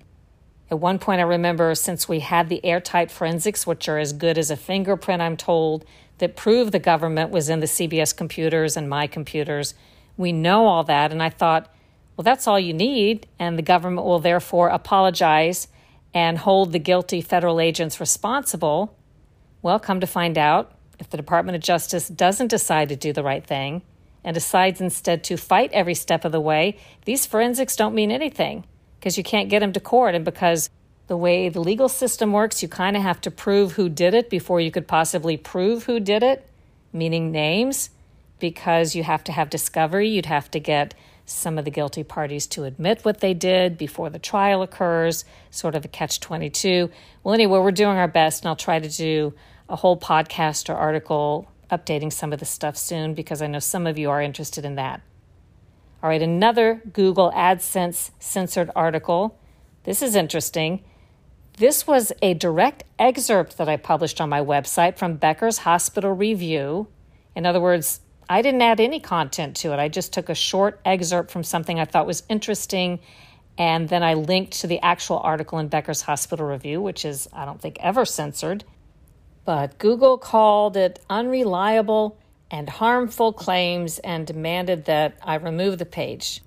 At 0.70 0.80
one 0.80 1.00
point, 1.00 1.22
I 1.22 1.24
remember 1.24 1.76
since 1.76 2.10
we 2.10 2.20
had 2.20 2.50
the 2.50 2.64
airtight 2.66 3.12
forensics, 3.12 3.68
which 3.68 3.88
are 3.88 4.00
as 4.00 4.14
good 4.14 4.38
as 4.38 4.50
a 4.50 4.58
fingerprint, 4.58 5.22
I'm 5.22 5.38
told, 5.38 5.86
that 6.18 6.36
prove 6.36 6.72
the 6.72 6.80
government 6.80 7.30
was 7.30 7.50
in 7.50 7.60
the 7.60 7.66
CBS 7.66 8.16
computers 8.16 8.78
and 8.78 8.90
my 8.90 9.06
computers, 9.06 9.74
we 10.18 10.32
know 10.32 10.66
all 10.66 10.84
that. 10.86 11.12
And 11.12 11.22
I 11.22 11.30
thought, 11.30 11.74
well, 12.16 12.24
that's 12.24 12.48
all 12.48 12.60
you 12.60 12.74
need. 12.74 13.28
And 13.38 13.58
the 13.58 13.64
government 13.64 14.08
will 14.08 14.20
therefore 14.20 14.70
apologize 14.70 15.68
and 16.14 16.38
hold 16.38 16.72
the 16.72 16.80
guilty 16.80 17.22
federal 17.22 17.60
agents 17.60 18.00
responsible. 18.00 18.98
Well, 19.62 19.80
come 19.80 20.00
to 20.00 20.08
find 20.08 20.38
out, 20.38 20.72
if 21.00 21.10
the 21.10 21.18
Department 21.18 21.56
of 21.56 21.62
Justice 21.62 22.08
doesn't 22.08 22.48
decide 22.48 22.90
to 22.90 22.96
do 22.96 23.14
the 23.14 23.24
right 23.24 23.46
thing 23.46 23.82
and 24.24 24.34
decides 24.34 24.82
instead 24.82 25.24
to 25.26 25.38
fight 25.38 25.72
every 25.74 25.94
step 25.94 26.26
of 26.26 26.32
the 26.32 26.42
way, 26.42 26.78
these 27.06 27.26
forensics 27.26 27.76
don't 27.76 27.96
mean 27.96 28.12
anything 28.12 28.66
because 29.00 29.18
you 29.18 29.24
can't 29.24 29.50
get 29.50 29.60
them 29.60 29.74
to 29.74 29.80
court. 29.80 30.16
And 30.16 30.26
because 30.26 30.70
the 31.08 31.18
way 31.18 31.50
the 31.50 31.60
legal 31.60 31.90
system 31.90 32.32
works, 32.32 32.64
you 32.64 32.68
kind 32.68 32.96
of 32.96 33.04
have 33.04 33.22
to 33.22 33.32
prove 33.32 33.74
who 33.74 33.90
did 33.90 34.14
it 34.14 34.30
before 34.30 34.60
you 34.60 34.72
could 34.72 34.88
possibly 34.88 35.38
prove 35.38 35.84
who 35.84 36.00
did 36.00 36.24
it, 36.24 36.50
meaning 36.92 37.32
names, 37.32 37.92
because 38.40 38.96
you 38.96 39.04
have 39.04 39.24
to 39.26 39.32
have 39.32 39.50
discovery. 39.50 40.10
You'd 40.10 40.26
have 40.26 40.50
to 40.52 40.60
get 40.60 40.96
some 41.26 41.58
of 41.58 41.66
the 41.66 41.72
guilty 41.72 42.04
parties 42.04 42.46
to 42.48 42.64
admit 42.64 43.04
what 43.04 43.20
they 43.20 43.34
did 43.34 43.78
before 43.78 44.10
the 44.10 44.20
trial 44.20 44.62
occurs, 44.62 45.26
sort 45.50 45.76
of 45.76 45.84
a 45.84 45.88
catch 45.88 46.20
22. 46.20 46.90
Well, 47.24 47.34
anyway, 47.34 47.60
we're 47.60 47.72
doing 47.72 47.98
our 47.98 48.08
best, 48.08 48.44
and 48.44 48.50
I'll 48.50 48.56
try 48.56 48.80
to 48.80 48.90
do 48.90 49.34
a 49.70 49.76
whole 49.76 49.98
podcast 49.98 50.70
or 50.70 50.76
article 50.76 51.52
updating 51.72 52.12
some 52.12 52.32
of 52.32 52.40
the 52.40 52.46
stuff 52.46 52.78
soon 52.78 53.14
because 53.14 53.42
I 53.42 53.48
know 53.48 53.60
some 53.60 53.88
of 53.88 53.98
you 53.98 54.10
are 54.10 54.22
interested 54.22 54.66
in 54.66 54.76
that. 54.76 55.02
All 56.04 56.10
right, 56.10 56.22
another 56.22 56.82
Google 56.94 57.32
AdSense 57.32 58.12
censored 58.20 58.70
article. 58.76 59.40
This 59.84 60.02
is 60.02 60.16
interesting. 60.16 60.84
This 61.58 61.88
was 61.88 62.12
a 62.22 62.34
direct 62.34 62.84
excerpt 63.00 63.58
that 63.58 63.70
I 63.70 63.78
published 63.78 64.20
on 64.22 64.30
my 64.30 64.42
website 64.42 64.98
from 64.98 65.16
Becker's 65.16 65.60
Hospital 65.60 66.12
Review. 66.12 66.88
In 67.36 67.46
other 67.46 67.62
words, 67.62 68.02
I 68.30 68.42
didn't 68.42 68.62
add 68.62 68.80
any 68.80 69.00
content 69.00 69.56
to 69.58 69.72
it. 69.72 69.80
I 69.80 69.88
just 69.88 70.12
took 70.12 70.30
a 70.30 70.36
short 70.36 70.80
excerpt 70.84 71.32
from 71.32 71.44
something 71.44 71.80
I 71.80 71.86
thought 71.86 72.08
was 72.08 72.24
interesting, 72.28 73.00
and 73.58 73.88
then 73.88 74.04
I 74.04 74.16
linked 74.16 74.60
to 74.62 74.68
the 74.68 74.82
actual 74.82 75.20
article 75.20 75.60
in 75.60 75.70
Becker's 75.70 76.02
Hospital 76.02 76.46
Review, 76.46 76.82
which 76.82 77.06
is, 77.06 77.30
I 77.32 77.46
don't 77.46 77.62
think, 77.62 77.78
ever 77.80 78.04
censored. 78.04 78.64
But 79.46 79.78
Google 79.78 80.18
called 80.18 80.76
it 80.76 81.00
unreliable 81.10 82.18
and 82.52 82.70
harmful 82.70 83.32
claims 83.32 84.00
and 84.00 84.26
demanded 84.28 84.86
that 84.86 85.18
I 85.24 85.36
remove 85.36 85.78
the 85.78 85.86
page. 85.86 86.42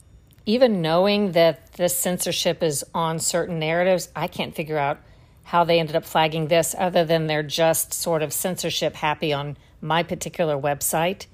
Even 0.46 0.82
knowing 0.82 1.32
that 1.32 1.72
this 1.72 1.96
censorship 1.96 2.62
is 2.62 2.84
on 2.94 3.18
certain 3.18 3.58
narratives, 3.58 4.08
I 4.16 4.26
can't 4.26 4.54
figure 4.54 4.78
out 4.78 4.98
how 5.44 5.64
they 5.64 5.78
ended 5.78 5.96
up 5.96 6.04
flagging 6.04 6.48
this 6.48 6.74
other 6.76 7.04
than 7.04 7.26
they're 7.26 7.42
just 7.42 7.94
sort 7.94 8.22
of 8.22 8.32
censorship 8.32 8.96
happy 8.96 9.32
on 9.32 9.56
my 9.80 10.02
particular 10.02 10.58
website 10.58 11.26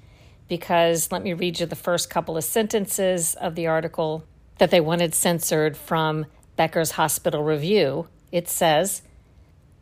because 0.47 1.11
let 1.11 1.23
me 1.23 1.33
read 1.33 1.59
you 1.59 1.65
the 1.65 1.75
first 1.75 2.09
couple 2.09 2.37
of 2.37 2.43
sentences 2.43 3.35
of 3.35 3.55
the 3.55 3.67
article 3.67 4.23
that 4.57 4.71
they 4.71 4.79
wanted 4.79 5.13
censored 5.13 5.75
from 5.75 6.25
Becker's 6.55 6.91
Hospital 6.91 7.43
Review. 7.43 8.07
It 8.31 8.47
says 8.47 9.01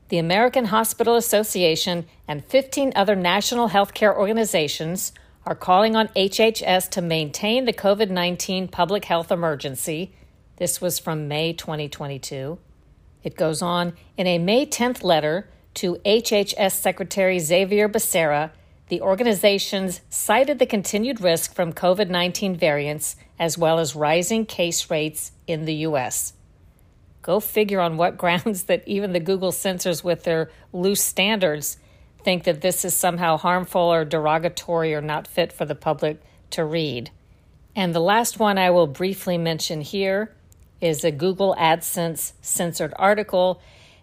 The 0.09 0.17
American 0.17 0.65
Hospital 0.65 1.15
Association 1.15 2.05
and 2.27 2.45
15 2.45 2.93
other 2.95 3.15
national 3.15 3.69
healthcare 3.69 4.15
organizations 4.15 5.13
are 5.45 5.55
calling 5.55 5.95
on 5.95 6.07
HHS 6.09 6.89
to 6.91 7.01
maintain 7.01 7.65
the 7.65 7.73
COVID 7.73 8.09
19 8.09 8.67
public 8.67 9.05
health 9.05 9.31
emergency. 9.31 10.13
This 10.57 10.79
was 10.79 10.99
from 10.99 11.27
May 11.27 11.53
2022. 11.53 12.59
It 13.23 13.35
goes 13.35 13.61
on 13.61 13.93
in 14.17 14.27
a 14.27 14.37
May 14.37 14.65
10th 14.65 15.03
letter 15.03 15.49
to 15.75 15.95
HHS 16.05 16.73
Secretary 16.73 17.39
Xavier 17.39 17.89
Becerra 17.89 18.51
the 18.89 19.01
organizations 19.01 20.01
cited 20.09 20.59
the 20.59 20.65
continued 20.65 21.21
risk 21.21 21.55
from 21.55 21.73
COVID 21.73 22.09
19 22.09 22.55
variants 22.55 23.15
as 23.39 23.57
well 23.57 23.79
as 23.79 23.95
rising 23.95 24.45
case 24.45 24.91
rates 24.91 25.31
in 25.47 25.65
the 25.65 25.73
U.S. 25.87 26.33
Go 27.23 27.39
figure 27.39 27.79
on 27.81 27.97
what 27.97 28.17
grounds 28.19 28.65
that 28.65 28.87
even 28.87 29.13
the 29.13 29.19
Google 29.19 29.51
censors, 29.51 30.03
with 30.03 30.23
their 30.23 30.51
loose 30.71 31.01
standards, 31.01 31.77
think 32.23 32.43
that 32.43 32.61
this 32.61 32.85
is 32.85 32.93
somehow 32.93 33.37
harmful 33.37 33.81
or 33.81 34.05
derogatory 34.05 34.93
or 34.93 35.01
not 35.01 35.27
fit 35.27 35.51
for 35.51 35.65
the 35.65 35.75
public 35.75 36.21
to 36.51 36.63
read. 36.63 37.09
And 37.75 37.95
the 37.95 37.99
last 37.99 38.37
one 38.37 38.59
I 38.59 38.69
will 38.69 38.87
briefly 38.87 39.37
mention 39.37 39.81
here 39.81 40.35
is 40.79 41.03
a 41.03 41.11
Google 41.11 41.55
AdSense 41.57 42.33
censored 42.41 42.93
article 42.97 43.61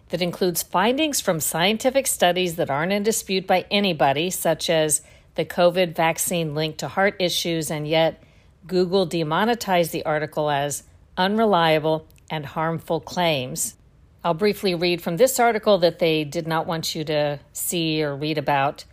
that 0.09 0.21
includes 0.21 0.61
findings 0.61 1.21
from 1.21 1.39
scientific 1.39 2.05
studies 2.05 2.55
that 2.57 2.69
aren't 2.69 2.91
in 2.91 3.03
dispute 3.03 3.47
by 3.47 3.65
anybody, 3.71 4.29
such 4.29 4.69
as 4.69 5.01
the 5.35 5.45
COVID 5.45 5.95
vaccine 5.95 6.53
linked 6.53 6.79
to 6.79 6.89
heart 6.89 7.15
issues, 7.19 7.71
and 7.71 7.87
yet 7.87 8.21
Google 8.67 9.05
demonetized 9.05 9.91
the 9.91 10.05
article 10.05 10.49
as 10.49 10.83
unreliable 11.17 12.07
and 12.31 12.45
harmful 12.45 12.99
claims. 12.99 13.75
I'll 14.23 14.33
briefly 14.33 14.73
read 14.73 15.01
from 15.01 15.17
this 15.17 15.39
article 15.39 15.77
that 15.79 15.99
they 15.99 16.23
did 16.23 16.47
not 16.47 16.65
want 16.65 16.95
you 16.95 17.03
to 17.03 17.39
see 17.53 18.01
or 18.01 18.15
read 18.15 18.37
about. 18.37 18.85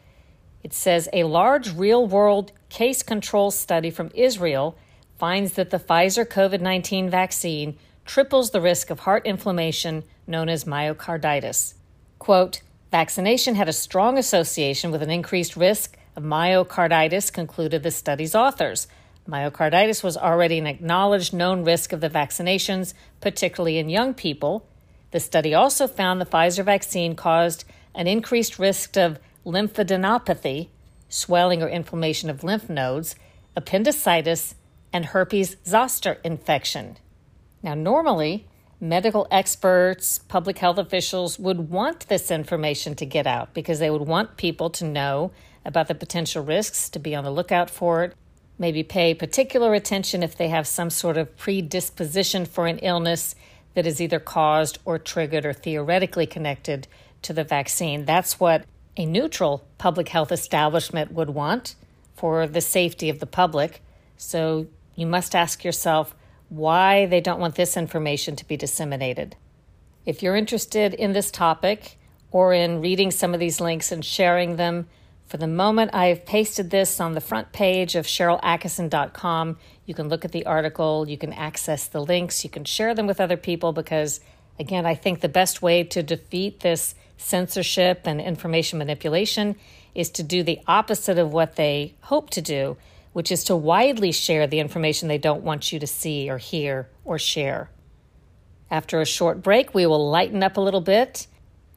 It 0.63 0.75
says 0.75 1.09
a 1.13 1.25
large 1.25 1.75
real 1.75 2.07
world 2.07 2.53
case 2.69 3.03
control 3.03 3.51
study 3.51 3.91
from 3.91 4.11
Israel 4.15 4.77
finds 5.19 5.53
that 5.53 5.71
the 5.71 5.79
Pfizer 5.79 6.27
COVID 6.27 6.61
19 6.61 7.09
vaccine 7.09 7.79
triples 8.05 8.51
the 8.51 8.61
risk 8.61 8.91
of 8.91 9.01
heart 9.01 9.25
inflammation 9.27 10.03
known 10.27 10.49
as 10.49 10.65
myocarditis. 10.65 11.75
Quote, 12.19 12.63
Vaccination 12.91 13.55
had 13.55 13.69
a 13.69 13.73
strong 13.73 14.17
association 14.17 14.91
with 14.91 15.03
an 15.03 15.11
increased 15.11 15.57
risk 15.57 15.99
of 16.17 16.23
myocarditis, 16.23 17.33
concluded 17.33 17.83
the 17.83 17.91
study's 17.91 18.35
authors. 18.35 18.89
Myocarditis 19.29 20.03
was 20.03 20.17
already 20.17 20.59
an 20.59 20.67
acknowledged 20.67 21.35
known 21.35 21.63
risk 21.65 21.93
of 21.93 22.01
the 22.01 22.09
vaccinations, 22.09 22.95
particularly 23.21 23.77
in 23.77 23.91
young 23.91 24.15
people. 24.15 24.67
The 25.11 25.21
study 25.21 25.53
also 25.53 25.87
found 25.87 26.21
the 26.21 26.27
Pfizer 26.27 26.65
vaccine 26.65 27.15
caused 27.15 27.65
an 27.95 28.07
increased 28.07 28.59
risk 28.59 28.97
of 28.97 29.19
lymphadenopathy, 29.45 30.69
swelling 31.11 31.63
or 31.63 31.69
inflammation 31.69 32.31
of 32.31 32.43
lymph 32.43 32.71
nodes, 32.71 33.17
appendicitis, 33.55 34.55
and 34.93 35.07
herpes 35.07 35.57
zoster 35.67 36.19
infection. 36.25 36.97
Now, 37.63 37.75
normally, 37.75 38.47
medical 38.81 39.27
experts, 39.31 40.19
public 40.19 40.59
health 40.59 40.79
officials 40.79 41.39
would 41.39 41.71
want 41.71 42.09
this 42.09 42.31
information 42.31 42.95
to 42.95 43.05
get 43.05 43.27
out 43.27 43.53
because 43.53 43.79
they 43.79 43.91
would 43.91 44.07
want 44.07 44.37
people 44.39 44.71
to 44.71 44.85
know 44.85 45.33
about 45.65 45.89
the 45.89 45.95
potential 45.95 46.43
risks, 46.43 46.89
to 46.91 46.99
be 46.99 47.15
on 47.15 47.25
the 47.25 47.31
lookout 47.31 47.69
for 47.69 48.05
it, 48.05 48.15
maybe 48.59 48.83
pay 48.83 49.15
particular 49.15 49.75
attention 49.75 50.23
if 50.23 50.37
they 50.37 50.49
have 50.49 50.67
some 50.67 50.91
sort 50.91 51.17
of 51.17 51.37
predisposition 51.37 52.45
for 52.45 52.67
an 52.67 52.79
illness 52.79 53.35
that 53.75 53.87
is 53.87 54.01
either 54.01 54.19
caused 54.19 54.79
or 54.85 54.99
triggered 54.99 55.47
or 55.47 55.53
theoretically 55.53 56.27
connected 56.27 56.89
to 57.23 57.33
the 57.33 57.45
vaccine. 57.45 58.05
That's 58.05 58.41
what 58.41 58.65
a 58.97 59.07
neutral 59.07 59.65
public 59.79 60.09
health 60.09 60.33
establishment 60.33 61.13
would 61.13 61.31
want 61.31 61.77
for 62.17 62.47
the 62.47 62.61
safety 62.61 63.09
of 63.09 63.21
the 63.21 63.27
public. 63.27 63.81
So 64.17 64.67
you 64.97 65.07
must 65.07 65.37
ask 65.37 65.65
yourself 65.65 66.17
why 66.49 67.07
they 67.07 67.21
don't 67.21 67.39
want 67.39 67.55
this 67.55 67.77
information 67.77 68.35
to 68.37 68.49
be 68.49 68.57
disseminated. 68.57 69.37
If 70.05 70.23
you're 70.23 70.37
interested 70.37 70.95
in 70.95 71.13
this 71.13 71.31
topic 71.31 71.99
or 72.33 72.53
in 72.53 72.81
reading 72.81 73.11
some 73.11 73.35
of 73.35 73.41
these 73.41 73.61
links 73.61 73.93
and 73.93 74.05
sharing 74.05 74.57
them, 74.57 74.89
for 75.29 75.37
the 75.37 75.47
moment, 75.47 75.95
I've 75.95 76.25
pasted 76.25 76.71
this 76.71 77.01
on 77.01 77.13
the 77.13 77.21
front 77.21 77.53
page 77.53 77.95
of 77.95 78.07
SharylAttkisson.com. 78.07 79.59
You 79.87 79.95
can 79.95 80.09
look 80.09 80.25
at 80.25 80.33
the 80.33 80.47
article, 80.47 81.09
you 81.09 81.19
can 81.19 81.33
access 81.33 81.87
the 81.87 82.01
links, 82.03 82.45
you 82.45 82.51
can 82.51 82.65
share 82.65 82.95
them 82.95 83.07
with 83.07 83.21
other 83.21 83.37
people 83.37 83.73
because, 83.73 84.21
again, 84.59 84.87
I 84.87 84.95
think 84.95 85.21
the 85.21 85.29
best 85.29 85.63
way 85.63 85.85
to 85.85 86.03
defeat 86.03 86.61
this 86.61 86.95
censorship 87.17 88.03
and 88.05 88.21
information 88.21 88.79
manipulation 88.79 89.57
is 89.95 90.11
to 90.11 90.23
do 90.23 90.43
the 90.43 90.61
opposite 90.67 91.19
of 91.19 91.33
what 91.33 91.57
they 91.57 91.95
hope 92.03 92.31
to 92.31 92.41
do 92.41 92.77
which 93.19 93.33
is 93.33 93.43
to 93.43 93.57
widely 93.57 94.13
share 94.13 94.47
the 94.47 94.61
information 94.61 95.09
they 95.09 95.19
don't 95.19 95.43
want 95.43 95.73
you 95.73 95.81
to 95.81 95.87
see 95.89 96.31
or 96.31 96.39
hear 96.39 96.89
or 97.05 97.19
share. 97.19 97.71
After 98.71 99.01
a 99.01 99.05
short 99.05 99.43
break, 99.43 99.75
we 99.75 99.87
will 99.87 100.09
lighten 100.09 100.43
up 100.43 100.57
a 100.57 100.61
little 100.61 100.81
bit, 100.81 101.27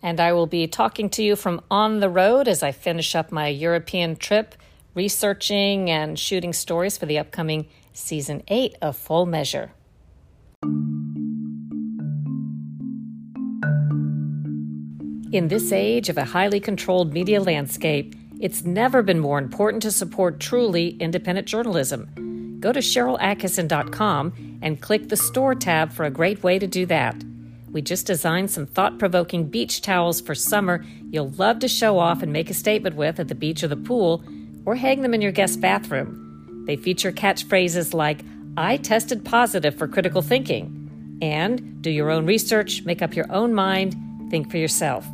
and 0.04 0.20
I 0.20 0.34
will 0.34 0.48
be 0.48 0.68
talking 0.68 1.10
to 1.12 1.24
you 1.24 1.36
from 1.36 1.62
on 1.70 2.00
the 2.00 2.10
road 2.10 2.48
as 2.48 2.64
I 2.64 2.72
finish 2.72 3.16
up 3.16 3.32
my 3.32 3.48
European 3.48 4.16
trip, 4.16 4.56
researching 4.94 5.90
and 5.90 6.18
shooting 6.18 6.54
stories 6.54 6.98
for 6.98 7.06
the 7.06 7.20
upcoming 7.20 7.68
season 7.94 8.44
8 8.48 8.76
of 8.82 8.98
Full 8.98 9.26
Measure. 9.26 9.72
In 15.32 15.48
this 15.48 15.72
age 15.72 16.10
of 16.10 16.18
a 16.18 16.26
highly 16.26 16.60
controlled 16.60 17.14
media 17.14 17.42
landscape, 17.42 18.16
it's 18.42 18.66
never 18.66 19.02
been 19.02 19.20
more 19.20 19.38
important 19.38 19.82
to 19.84 19.92
support 19.92 20.40
truly 20.40 20.98
independent 21.00 21.48
journalism. 21.48 22.58
Go 22.60 22.74
to 22.74 22.80
SharylAttkisson.com 22.80 24.60
and 24.62 24.82
click 24.82 25.08
the 25.08 25.16
Store 25.16 25.56
tab 25.56 25.94
for 25.94 26.06
a 26.06 26.10
great 26.10 26.44
way 26.44 26.60
to 26.60 26.68
do 26.68 26.86
that. 26.88 27.16
We 27.72 27.82
just 27.82 28.06
designed 28.06 28.52
some 28.52 28.66
thought 28.66 29.00
provoking 29.00 29.46
beach 29.46 29.82
towels 29.82 30.20
for 30.20 30.36
summer 30.36 30.86
you'll 31.10 31.30
love 31.32 31.60
to 31.60 31.68
show 31.68 32.00
off 32.00 32.22
and 32.22 32.34
make 32.34 32.50
a 32.50 32.54
statement 32.54 32.96
with 32.96 33.20
at 33.20 33.28
the 33.28 33.36
beach 33.36 33.64
or 33.64 33.68
the 33.68 33.76
pool, 33.78 34.24
or 34.66 34.76
hang 34.76 35.02
them 35.02 35.14
in 35.14 35.22
your 35.22 35.32
guest 35.32 35.60
bathroom. 35.62 36.64
They 36.68 36.76
feature 36.76 37.12
catchphrases 37.12 37.94
like, 37.94 38.22
I 38.58 38.78
tested 38.78 39.26
positive 39.26 39.76
for 39.76 39.88
critical 39.88 40.22
thinking, 40.22 41.20
and 41.22 41.82
do 41.82 41.90
your 41.90 42.12
own 42.12 42.26
research, 42.26 42.84
make 42.84 43.02
up 43.02 43.16
your 43.16 43.32
own 43.32 43.54
mind, 43.54 43.96
think 44.30 44.52
for 44.52 44.58
yourself. 44.58 45.08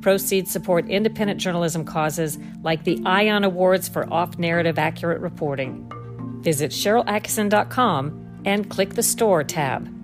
Proceeds 0.00 0.50
support 0.50 0.88
independent 0.88 1.40
journalism 1.40 1.84
causes 1.84 2.38
like 2.62 2.84
the 2.84 3.00
ION 3.04 3.44
Awards 3.44 3.88
for 3.88 4.10
off 4.12 4.38
narrative 4.38 4.78
accurate 4.78 5.20
reporting. 5.20 5.90
Visit 6.42 6.70
SharylAttkisson.com 6.70 8.42
and 8.46 8.70
click 8.70 8.94
the 8.94 9.02
Store 9.02 9.44
tab. 9.44 9.99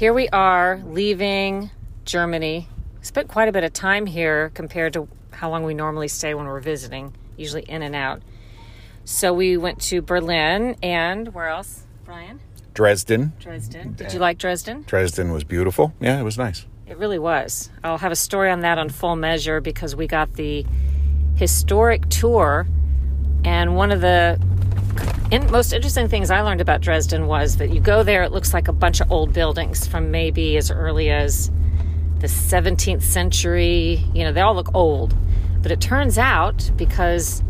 Here 0.00 0.14
we 0.14 0.30
are 0.30 0.80
leaving 0.86 1.70
Germany. 2.06 2.66
We 2.98 3.04
spent 3.04 3.28
quite 3.28 3.50
a 3.50 3.52
bit 3.52 3.64
of 3.64 3.74
time 3.74 4.06
here 4.06 4.50
compared 4.54 4.94
to 4.94 5.08
how 5.30 5.50
long 5.50 5.62
we 5.62 5.74
normally 5.74 6.08
stay 6.08 6.32
when 6.32 6.46
we're 6.46 6.60
visiting, 6.60 7.12
usually 7.36 7.64
in 7.64 7.82
and 7.82 7.94
out. 7.94 8.22
So 9.04 9.34
we 9.34 9.58
went 9.58 9.78
to 9.82 10.00
Berlin 10.00 10.76
and 10.82 11.34
where 11.34 11.48
else, 11.48 11.82
Bryan? 12.06 12.40
Dresden. 12.72 13.34
Dresden. 13.40 13.92
Did 13.92 14.14
you 14.14 14.20
like 14.20 14.38
Dresden? 14.38 14.84
Dresden 14.84 15.32
was 15.32 15.44
beautiful. 15.44 15.92
Yeah, 16.00 16.18
it 16.18 16.22
was 16.22 16.38
nice. 16.38 16.64
It 16.86 16.96
really 16.96 17.18
was. 17.18 17.68
I'll 17.84 17.98
have 17.98 18.10
a 18.10 18.16
story 18.16 18.50
on 18.50 18.60
that 18.60 18.78
on 18.78 18.88
full 18.88 19.16
measure 19.16 19.60
because 19.60 19.94
we 19.94 20.06
got 20.06 20.32
the 20.32 20.64
historic 21.34 22.08
tour. 22.08 22.66
And 23.44 23.76
one 23.76 23.92
of 23.92 24.00
the 24.00 24.40
in, 25.30 25.50
most 25.50 25.72
interesting 25.72 26.08
things 26.08 26.30
I 26.30 26.40
learned 26.40 26.60
about 26.60 26.80
Dresden 26.80 27.26
was 27.26 27.56
that 27.58 27.70
you 27.70 27.80
go 27.80 28.02
there, 28.02 28.22
it 28.22 28.32
looks 28.32 28.52
like 28.52 28.68
a 28.68 28.72
bunch 28.72 29.00
of 29.00 29.10
old 29.12 29.32
buildings 29.32 29.86
from 29.86 30.10
maybe 30.10 30.56
as 30.56 30.70
early 30.70 31.10
as 31.10 31.50
the 32.18 32.26
17th 32.26 33.02
century. 33.02 34.04
You 34.12 34.24
know, 34.24 34.32
they 34.32 34.40
all 34.40 34.54
look 34.54 34.74
old. 34.74 35.14
But 35.62 35.70
it 35.70 35.80
turns 35.80 36.18
out 36.18 36.70
because 36.76 37.42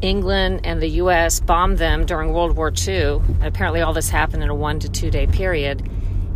England 0.00 0.60
and 0.64 0.80
the 0.80 0.88
US 1.00 1.40
bombed 1.40 1.78
them 1.78 2.06
during 2.06 2.32
World 2.32 2.56
War 2.56 2.72
II, 2.86 3.16
and 3.16 3.44
apparently 3.44 3.80
all 3.80 3.92
this 3.92 4.08
happened 4.08 4.42
in 4.42 4.50
a 4.50 4.54
one 4.54 4.78
to 4.80 4.88
two 4.88 5.10
day 5.10 5.26
period, 5.26 5.88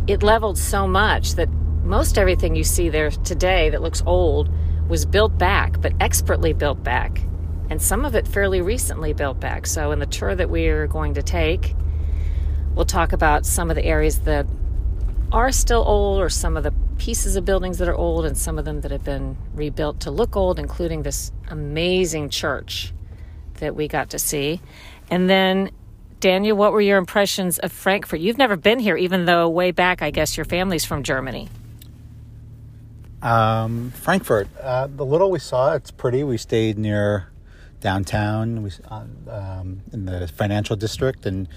it 0.07 0.23
leveled 0.23 0.57
so 0.57 0.87
much 0.87 1.33
that 1.35 1.49
most 1.83 2.17
everything 2.17 2.55
you 2.55 2.63
see 2.63 2.89
there 2.89 3.11
today 3.11 3.69
that 3.69 3.81
looks 3.81 4.03
old 4.05 4.49
was 4.87 5.05
built 5.05 5.37
back, 5.37 5.79
but 5.81 5.93
expertly 5.99 6.53
built 6.53 6.83
back. 6.83 7.21
And 7.69 7.81
some 7.81 8.03
of 8.03 8.15
it 8.15 8.27
fairly 8.27 8.61
recently 8.61 9.13
built 9.13 9.39
back. 9.39 9.67
So, 9.67 9.91
in 9.91 9.99
the 9.99 10.05
tour 10.05 10.35
that 10.35 10.49
we 10.49 10.67
are 10.67 10.87
going 10.87 11.13
to 11.13 11.21
take, 11.21 11.75
we'll 12.73 12.85
talk 12.85 13.13
about 13.13 13.45
some 13.45 13.69
of 13.69 13.75
the 13.75 13.85
areas 13.85 14.19
that 14.21 14.47
are 15.31 15.51
still 15.51 15.83
old, 15.85 16.19
or 16.19 16.29
some 16.29 16.57
of 16.57 16.63
the 16.63 16.73
pieces 16.97 17.35
of 17.35 17.45
buildings 17.45 17.77
that 17.77 17.87
are 17.87 17.95
old, 17.95 18.25
and 18.25 18.35
some 18.37 18.57
of 18.57 18.65
them 18.65 18.81
that 18.81 18.91
have 18.91 19.03
been 19.03 19.37
rebuilt 19.53 19.99
to 20.01 20.11
look 20.11 20.35
old, 20.35 20.57
including 20.57 21.03
this 21.03 21.31
amazing 21.49 22.29
church 22.29 22.91
that 23.55 23.75
we 23.75 23.87
got 23.87 24.09
to 24.09 24.19
see. 24.19 24.59
And 25.11 25.29
then, 25.29 25.69
Daniel, 26.19 26.57
what 26.57 26.73
were 26.73 26.81
your 26.81 26.97
impressions 26.97 27.59
of 27.59 27.71
Frankfurt? 27.71 28.19
You've 28.19 28.37
never 28.37 28.57
been 28.57 28.79
here, 28.79 28.97
even 28.97 29.25
though 29.25 29.47
way 29.47 29.71
back, 29.71 30.01
I 30.01 30.09
guess 30.09 30.35
your 30.35 30.45
family's 30.45 30.85
from 30.85 31.03
Germany. 31.03 31.49
Um, 33.21 33.91
Frankfurt, 33.91 34.47
uh, 34.61 34.87
the 34.87 35.05
little 35.05 35.29
we 35.29 35.39
saw, 35.39 35.73
it's 35.75 35.91
pretty. 35.91 36.23
We 36.23 36.37
stayed 36.37 36.77
near 36.77 37.28
downtown, 37.79 38.63
we 38.63 38.71
um, 39.29 39.81
in 39.91 40.05
the 40.05 40.27
financial 40.27 40.75
district, 40.75 41.25
and 41.25 41.47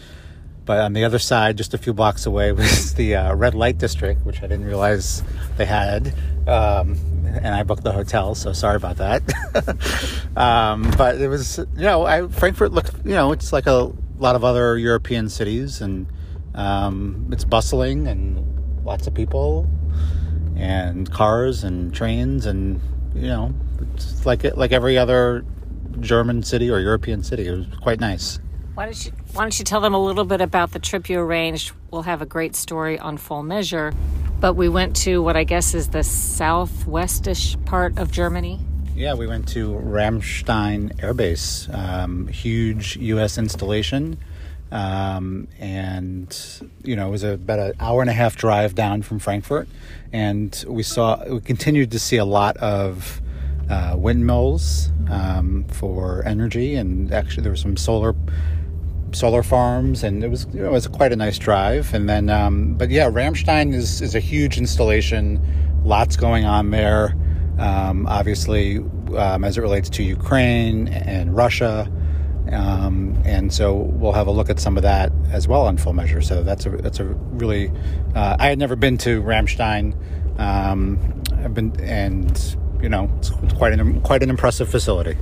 but 0.64 0.78
on 0.78 0.92
the 0.92 1.04
other 1.04 1.18
side, 1.18 1.56
just 1.56 1.74
a 1.74 1.78
few 1.78 1.92
blocks 1.92 2.26
away, 2.26 2.52
was 2.52 2.94
the 2.94 3.16
uh, 3.16 3.34
red 3.34 3.54
light 3.54 3.78
district, 3.78 4.24
which 4.24 4.38
I 4.38 4.42
didn't 4.42 4.64
realize 4.64 5.22
they 5.56 5.66
had. 5.66 6.14
Um, 6.46 6.96
and 7.24 7.48
I 7.48 7.62
booked 7.62 7.84
the 7.84 7.92
hotel, 7.92 8.34
so 8.34 8.52
sorry 8.52 8.76
about 8.76 8.96
that. 8.98 9.22
um, 10.36 10.90
but 10.98 11.20
it 11.20 11.28
was, 11.28 11.58
you 11.58 11.82
know, 11.82 12.04
I, 12.04 12.28
Frankfurt 12.28 12.72
looked, 12.72 12.92
you 13.04 13.12
know, 13.12 13.32
it's 13.32 13.52
like 13.52 13.66
a 13.66 13.92
lot 14.18 14.36
of 14.36 14.44
other 14.44 14.76
European 14.76 15.28
cities, 15.28 15.80
and 15.80 16.06
um, 16.54 17.28
it's 17.32 17.44
bustling 17.44 18.06
and 18.06 18.84
lots 18.84 19.06
of 19.06 19.14
people 19.14 19.68
and 20.56 21.10
cars 21.10 21.64
and 21.64 21.94
trains, 21.94 22.46
and 22.46 22.80
you 23.14 23.28
know, 23.28 23.54
it's 23.94 24.26
like 24.26 24.44
like 24.56 24.72
every 24.72 24.98
other 24.98 25.44
German 26.02 26.42
city 26.42 26.70
or 26.70 26.78
European 26.80 27.22
city. 27.22 27.46
It 27.46 27.52
was 27.52 27.66
quite 27.80 28.00
nice. 28.00 28.38
Why 28.74 28.86
don't 28.86 29.04
you 29.04 29.12
Why 29.32 29.42
don't 29.42 29.58
you 29.58 29.64
tell 29.64 29.80
them 29.80 29.94
a 29.94 30.02
little 30.02 30.24
bit 30.24 30.40
about 30.40 30.72
the 30.72 30.78
trip 30.78 31.08
you 31.08 31.18
arranged? 31.18 31.72
We'll 31.90 32.02
have 32.02 32.22
a 32.22 32.26
great 32.26 32.56
story 32.56 32.98
on 32.98 33.18
full 33.18 33.42
measure, 33.42 33.92
but 34.40 34.54
we 34.54 34.68
went 34.68 34.96
to 34.96 35.22
what 35.22 35.36
I 35.36 35.44
guess 35.44 35.74
is 35.74 35.88
the 35.88 36.02
southwestish 36.02 37.62
part 37.66 37.98
of 37.98 38.10
Germany. 38.10 38.60
Yeah, 38.94 39.14
we 39.14 39.26
went 39.26 39.48
to 39.48 39.72
Ramstein 39.72 41.02
Air 41.02 41.14
Base, 41.14 41.68
um, 41.72 42.28
huge 42.28 42.96
U.S. 42.96 43.38
installation, 43.38 44.18
um, 44.70 45.48
and 45.58 46.62
you 46.82 46.96
know 46.96 47.08
it 47.08 47.10
was 47.10 47.24
a, 47.24 47.32
about 47.32 47.58
an 47.58 47.72
hour 47.78 48.00
and 48.00 48.10
a 48.10 48.14
half 48.14 48.36
drive 48.36 48.74
down 48.74 49.02
from 49.02 49.18
Frankfurt, 49.18 49.68
and 50.12 50.64
we 50.66 50.82
saw 50.82 51.22
we 51.26 51.40
continued 51.40 51.90
to 51.92 51.98
see 51.98 52.16
a 52.16 52.24
lot 52.24 52.56
of 52.56 53.20
uh, 53.70 53.94
windmills 53.96 54.90
um, 55.10 55.64
for 55.68 56.22
energy, 56.24 56.74
and 56.74 57.12
actually 57.12 57.42
there 57.42 57.52
were 57.52 57.56
some 57.56 57.76
solar 57.76 58.14
solar 59.12 59.42
farms, 59.42 60.02
and 60.02 60.24
it 60.24 60.28
was 60.28 60.46
you 60.52 60.60
know, 60.60 60.68
it 60.68 60.72
was 60.72 60.86
quite 60.86 61.12
a 61.12 61.16
nice 61.16 61.38
drive. 61.38 61.92
And 61.94 62.08
then, 62.08 62.30
um, 62.30 62.74
but 62.74 62.90
yeah, 62.90 63.08
Ramstein 63.08 63.74
is 63.74 64.00
is 64.00 64.14
a 64.14 64.20
huge 64.20 64.58
installation. 64.58 65.40
Lots 65.84 66.16
going 66.16 66.44
on 66.44 66.70
there. 66.70 67.16
Um, 67.58 68.06
obviously, 68.06 68.78
um, 69.16 69.44
as 69.44 69.58
it 69.58 69.60
relates 69.60 69.88
to 69.90 70.02
Ukraine 70.02 70.88
and 70.88 71.34
Russia. 71.34 71.90
Um, 72.50 73.20
and 73.24 73.52
so 73.52 73.74
we'll 73.74 74.12
have 74.12 74.26
a 74.26 74.30
look 74.30 74.50
at 74.50 74.58
some 74.58 74.76
of 74.76 74.82
that 74.82 75.12
as 75.30 75.46
well 75.46 75.66
on 75.66 75.76
full 75.76 75.92
measure. 75.92 76.20
So 76.20 76.42
that's 76.42 76.66
a 76.66 76.70
that's 76.70 77.00
a 77.00 77.04
really 77.04 77.70
uh, 78.14 78.36
I 78.38 78.48
had 78.48 78.58
never 78.58 78.76
been 78.76 78.98
to 78.98 79.22
Ramstein. 79.22 79.94
Um, 80.38 81.22
I've 81.38 81.54
been 81.54 81.78
and 81.80 82.56
you 82.82 82.88
know 82.88 83.10
it's, 83.18 83.30
it's 83.42 83.52
quite 83.54 83.72
an 83.72 84.00
quite 84.02 84.22
an 84.22 84.30
impressive 84.30 84.68
facility. 84.68 85.16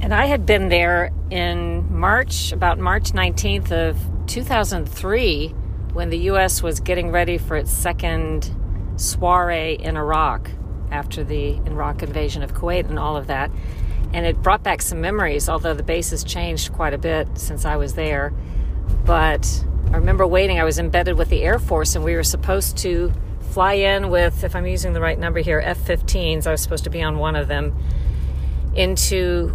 And 0.00 0.12
I 0.12 0.26
had 0.26 0.46
been 0.46 0.68
there 0.68 1.12
in 1.30 1.96
March, 1.96 2.50
about 2.50 2.78
March 2.78 3.12
19th 3.12 3.70
of 3.70 3.96
2003, 4.26 5.48
when 5.92 6.10
the 6.10 6.18
U.S. 6.18 6.60
was 6.60 6.80
getting 6.80 7.12
ready 7.12 7.38
for 7.38 7.56
its 7.56 7.70
second 7.70 8.50
soiree 8.96 9.74
in 9.74 9.96
Iraq 9.96 10.50
after 10.90 11.22
the 11.22 11.54
Iraq 11.66 12.02
invasion 12.02 12.42
of 12.42 12.52
Kuwait 12.52 12.88
and 12.88 12.98
all 12.98 13.16
of 13.16 13.28
that. 13.28 13.52
And 14.12 14.26
it 14.26 14.42
brought 14.42 14.64
back 14.64 14.82
some 14.82 15.00
memories, 15.00 15.48
although 15.48 15.72
the 15.72 15.84
base 15.84 16.10
has 16.10 16.24
changed 16.24 16.72
quite 16.72 16.94
a 16.94 16.98
bit 16.98 17.28
since 17.38 17.64
I 17.64 17.76
was 17.76 17.94
there. 17.94 18.32
But 19.04 19.64
I 19.92 19.96
remember 19.96 20.26
waiting, 20.26 20.58
I 20.58 20.64
was 20.64 20.80
embedded 20.80 21.16
with 21.16 21.28
the 21.28 21.42
Air 21.42 21.60
Force, 21.60 21.94
and 21.94 22.04
we 22.04 22.16
were 22.16 22.24
supposed 22.24 22.76
to 22.78 23.12
fly 23.52 23.74
in 23.74 24.08
with, 24.08 24.44
if 24.44 24.56
I'm 24.56 24.66
using 24.66 24.94
the 24.94 25.00
right 25.00 25.18
number 25.18 25.40
here, 25.40 25.60
F 25.62 25.78
15s. 25.80 26.46
I 26.46 26.52
was 26.52 26.62
supposed 26.62 26.84
to 26.84 26.90
be 26.90 27.02
on 27.02 27.18
one 27.18 27.36
of 27.36 27.48
them 27.48 27.76
into 28.74 29.52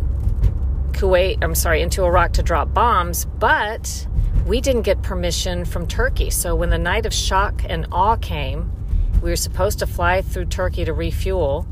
Kuwait, 0.92 1.40
I'm 1.44 1.56
sorry, 1.56 1.82
into 1.82 2.04
Iraq 2.04 2.34
to 2.34 2.44
drop 2.44 2.74
bombs, 2.76 3.26
but 3.26 4.08
we 4.46 4.62
didn't 4.62 4.84
get 4.84 5.02
permission 5.02 5.66
from 5.66 5.88
Turkey. 5.88 6.30
So 6.30 6.56
when 6.56 6.70
the 6.70 6.78
night 6.78 7.08
of 7.08 7.14
shock 7.14 7.64
and 7.68 7.88
awe 7.92 8.18
came, 8.18 8.72
we 9.22 9.32
were 9.32 9.36
supposed 9.36 9.80
to 9.80 9.88
fly 9.88 10.22
through 10.22 10.46
Turkey 10.46 10.86
to 10.86 10.94
refuel, 10.94 11.66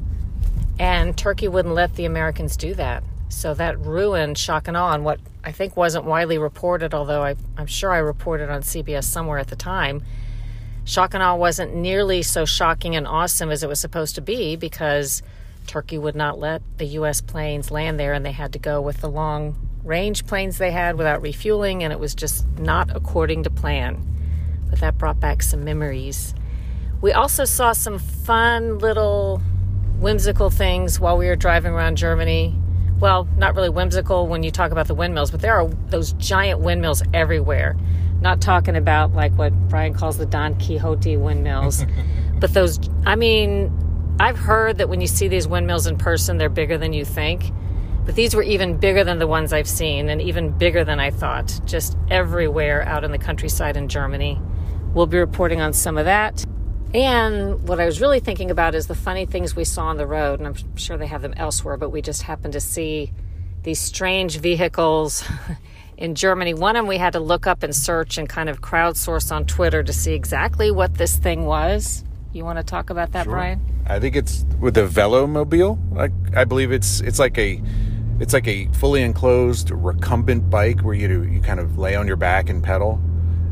and 0.80 1.16
Turkey 1.16 1.48
wouldn't 1.48 1.76
let 1.76 1.94
the 1.94 2.06
Americans 2.06 2.58
do 2.58 2.74
that. 2.74 3.04
So 3.30 3.54
that 3.54 3.80
ruined 3.80 4.40
shock 4.40 4.68
and 4.68 4.76
awe 4.76 4.94
and 4.94 5.06
what 5.06 5.20
I 5.44 5.52
think 5.52 5.78
wasn't 5.78 6.06
widely 6.06 6.40
reported, 6.40 6.96
although 6.96 7.24
I, 7.24 7.36
I'm 7.56 7.68
sure 7.68 7.92
I 7.92 8.00
reported 8.00 8.50
on 8.50 8.62
CBS 8.62 9.04
somewhere 9.04 9.38
at 9.38 9.48
the 9.48 9.56
time. 9.56 10.04
Shock 10.86 11.16
and 11.16 11.24
awe 11.24 11.36
wasn't 11.36 11.76
nearly 11.76 12.22
so 12.22 12.46
shocking 12.46 12.96
and 12.96 13.08
awesome 13.08 13.50
as 13.50 13.64
it 13.64 13.70
was 13.70 13.80
supposed 13.80 14.14
to 14.16 14.22
be 14.22 14.56
because 14.56 15.24
Turkey 15.66 15.98
would 15.98 16.16
not 16.16 16.38
let 16.38 16.62
the 16.78 16.86
U.S. 16.86 17.22
planes 17.22 17.72
land 17.72 18.00
there, 18.00 18.14
and 18.14 18.24
they 18.24 18.32
had 18.32 18.54
to 18.54 18.60
go 18.60 18.80
with 18.80 19.02
the 19.02 19.10
long 19.10 19.56
range 19.84 20.28
planes 20.28 20.60
they 20.60 20.72
had 20.72 20.96
without 20.96 21.24
refueling, 21.24 21.84
and 21.84 21.92
it 21.92 22.00
was 22.00 22.14
just 22.14 22.48
not 22.60 22.96
according 22.96 23.44
to 23.44 23.50
plan. 23.50 24.00
But 24.70 24.80
that 24.80 24.98
brought 25.00 25.20
back 25.20 25.42
some 25.42 25.64
memories. 25.64 26.36
We 27.02 27.12
also 27.14 27.46
saw 27.46 27.72
some 27.72 27.98
fun 27.98 28.78
little 28.78 29.42
whimsical 30.00 30.52
things 30.52 31.00
while 31.00 31.18
we 31.18 31.28
were 31.28 31.36
driving 31.36 31.74
around 31.74 31.98
Germany. 31.98 32.54
Well, 33.00 33.28
not 33.38 33.56
really 33.56 33.70
whimsical 33.70 34.28
when 34.28 34.44
you 34.44 34.52
talk 34.52 34.72
about 34.72 34.88
the 34.88 34.96
windmills, 34.96 35.32
but 35.32 35.42
there 35.42 35.60
are 35.60 35.68
those 35.68 36.14
giant 36.14 36.60
windmills 36.60 37.02
everywhere. 37.12 37.76
Not 38.26 38.42
talking 38.42 38.76
about 38.76 39.14
like 39.14 39.34
what 39.34 39.54
Bryan 39.70 39.94
calls 39.94 40.18
the 40.18 40.26
Don 40.26 40.56
Quixote 40.56 41.16
windmills, 41.16 41.86
but 42.40 42.56
those, 42.56 42.80
I 43.06 43.16
mean, 43.16 43.72
I've 44.20 44.40
heard 44.40 44.80
that 44.80 44.90
when 44.90 45.00
you 45.00 45.06
see 45.06 45.28
these 45.28 45.48
windmills 45.48 45.86
in 45.86 46.00
person, 46.00 46.40
they're 46.40 46.50
bigger 46.50 46.76
than 46.76 46.92
you 46.92 47.06
think. 47.06 47.52
But 48.04 48.16
these 48.16 48.34
were 48.34 48.42
even 48.42 48.78
bigger 48.78 49.04
than 49.04 49.20
the 49.20 49.28
ones 49.28 49.54
I've 49.54 49.70
seen 49.70 50.10
and 50.10 50.20
even 50.20 50.50
bigger 50.58 50.84
than 50.84 51.00
I 51.00 51.12
thought, 51.12 51.62
just 51.66 52.00
everywhere 52.10 52.82
out 52.82 53.04
in 53.04 53.12
the 53.12 53.20
countryside 53.20 53.78
in 53.78 53.90
Germany. 53.90 54.42
We'll 54.96 55.06
be 55.06 55.20
reporting 55.20 55.62
on 55.62 55.72
some 55.72 55.96
of 55.96 56.06
that. 56.06 56.44
And 56.96 57.62
what 57.68 57.80
I 57.80 57.86
was 57.86 58.02
really 58.02 58.22
thinking 58.22 58.50
about 58.50 58.74
is 58.74 58.88
the 58.88 58.96
funny 58.96 59.28
things 59.28 59.56
we 59.56 59.66
saw 59.66 59.86
on 59.86 59.98
the 59.98 60.08
road, 60.08 60.40
and 60.40 60.48
I'm 60.48 60.78
sure 60.78 60.98
they 60.98 61.06
have 61.06 61.22
them 61.22 61.36
elsewhere, 61.38 61.78
but 61.78 61.92
we 61.92 62.02
just 62.02 62.24
happened 62.24 62.54
to 62.54 62.60
see 62.60 63.14
these 63.62 63.80
strange 63.80 64.38
vehicles 64.40 65.24
in 65.98 66.16
Germany. 66.16 66.54
One 66.54 66.76
of 66.76 66.82
them 66.82 66.88
we 66.88 66.98
had 66.98 67.14
to 67.14 67.20
look 67.20 67.48
up 67.48 67.64
and 67.64 67.76
search 67.76 68.18
and 68.18 68.28
kind 68.28 68.50
of 68.50 68.62
crowdsource 68.62 69.32
on 69.32 69.46
Twitter 69.46 69.84
to 69.84 69.94
see 69.94 70.14
exactly 70.14 70.72
what 70.72 70.96
this 70.96 71.18
thing 71.18 71.46
was. 71.46 72.04
You 72.34 72.44
want 72.44 72.60
to 72.60 72.64
talk 72.64 72.90
about 72.90 73.14
that, 73.14 73.24
Sure. 73.24 73.34
Bryan? 73.34 73.62
I 73.88 74.00
think 74.00 74.16
it's 74.16 74.46
with 74.60 74.74
the 74.74 74.88
Velomobile. 74.88 75.78
I, 75.98 76.42
I 76.42 76.44
believe 76.44 76.72
it's 76.72 77.00
it's 77.02 77.20
like 77.20 77.38
a 77.38 77.62
it's 78.20 78.34
like 78.34 78.48
a 78.48 78.68
fully 78.68 79.04
enclosed 79.04 79.72
recumbent 79.72 80.50
bike 80.50 80.82
where 80.82 80.96
you 80.96 81.08
do, 81.08 81.24
you 81.24 81.42
kind 81.42 81.60
of 81.60 81.78
lay 81.78 81.96
on 81.96 82.08
your 82.08 82.16
back 82.16 82.50
and 82.50 82.64
pedal. 82.64 83.00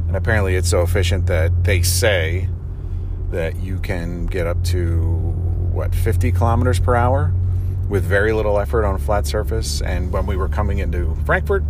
And 0.08 0.16
apparently, 0.16 0.56
it's 0.56 0.70
so 0.70 0.82
efficient 0.82 1.28
that 1.28 1.64
they 1.64 1.82
say 1.82 2.50
that 3.32 3.56
you 3.58 3.80
can 3.80 4.26
get 4.26 4.48
up 4.48 4.64
to 4.66 5.02
what 5.72 5.94
50 5.94 6.32
kilometers 6.32 6.80
per 6.80 6.96
hour 6.96 7.34
with 7.90 8.04
very 8.04 8.32
little 8.32 8.60
effort 8.60 8.86
on 8.86 8.96
a 8.96 9.00
flat 9.00 9.26
surface. 9.26 9.82
And 9.82 10.12
when 10.12 10.26
we 10.26 10.38
were 10.38 10.50
coming 10.50 10.80
into 10.80 11.16
Frankfurt, 11.26 11.64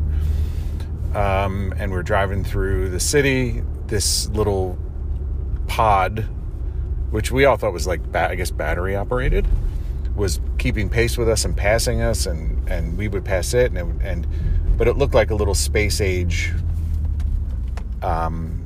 um, 1.15 1.73
and 1.78 1.91
we're 1.91 2.04
driving 2.04 2.43
through 2.43 2.89
the 2.89 2.99
city, 2.99 3.63
this 3.88 4.28
little 4.30 4.78
pod, 5.67 6.26
which 7.12 7.32
we 7.32 7.45
all 7.45 7.58
thought 7.58 7.73
was 7.73 7.88
like, 7.88 8.02
I 8.15 8.36
guess, 8.36 8.52
battery 8.52 8.95
operated, 8.95 9.47
was 10.15 10.39
keeping 10.58 10.89
pace 10.89 11.17
with 11.17 11.30
us 11.30 11.45
and 11.45 11.56
passing 11.56 12.02
us, 12.02 12.26
and 12.26 12.67
and 12.69 12.97
we 12.97 13.08
would 13.08 13.26
pass 13.26 13.54
it, 13.54 13.71
and 13.71 13.78
it, 13.78 14.06
and 14.06 14.28
but 14.78 14.88
it 14.88 14.97
looked 14.97 15.13
like 15.13 15.30
a 15.30 15.36
little 15.36 15.56
space 15.56 16.02
age, 16.02 16.52
um, 18.02 18.63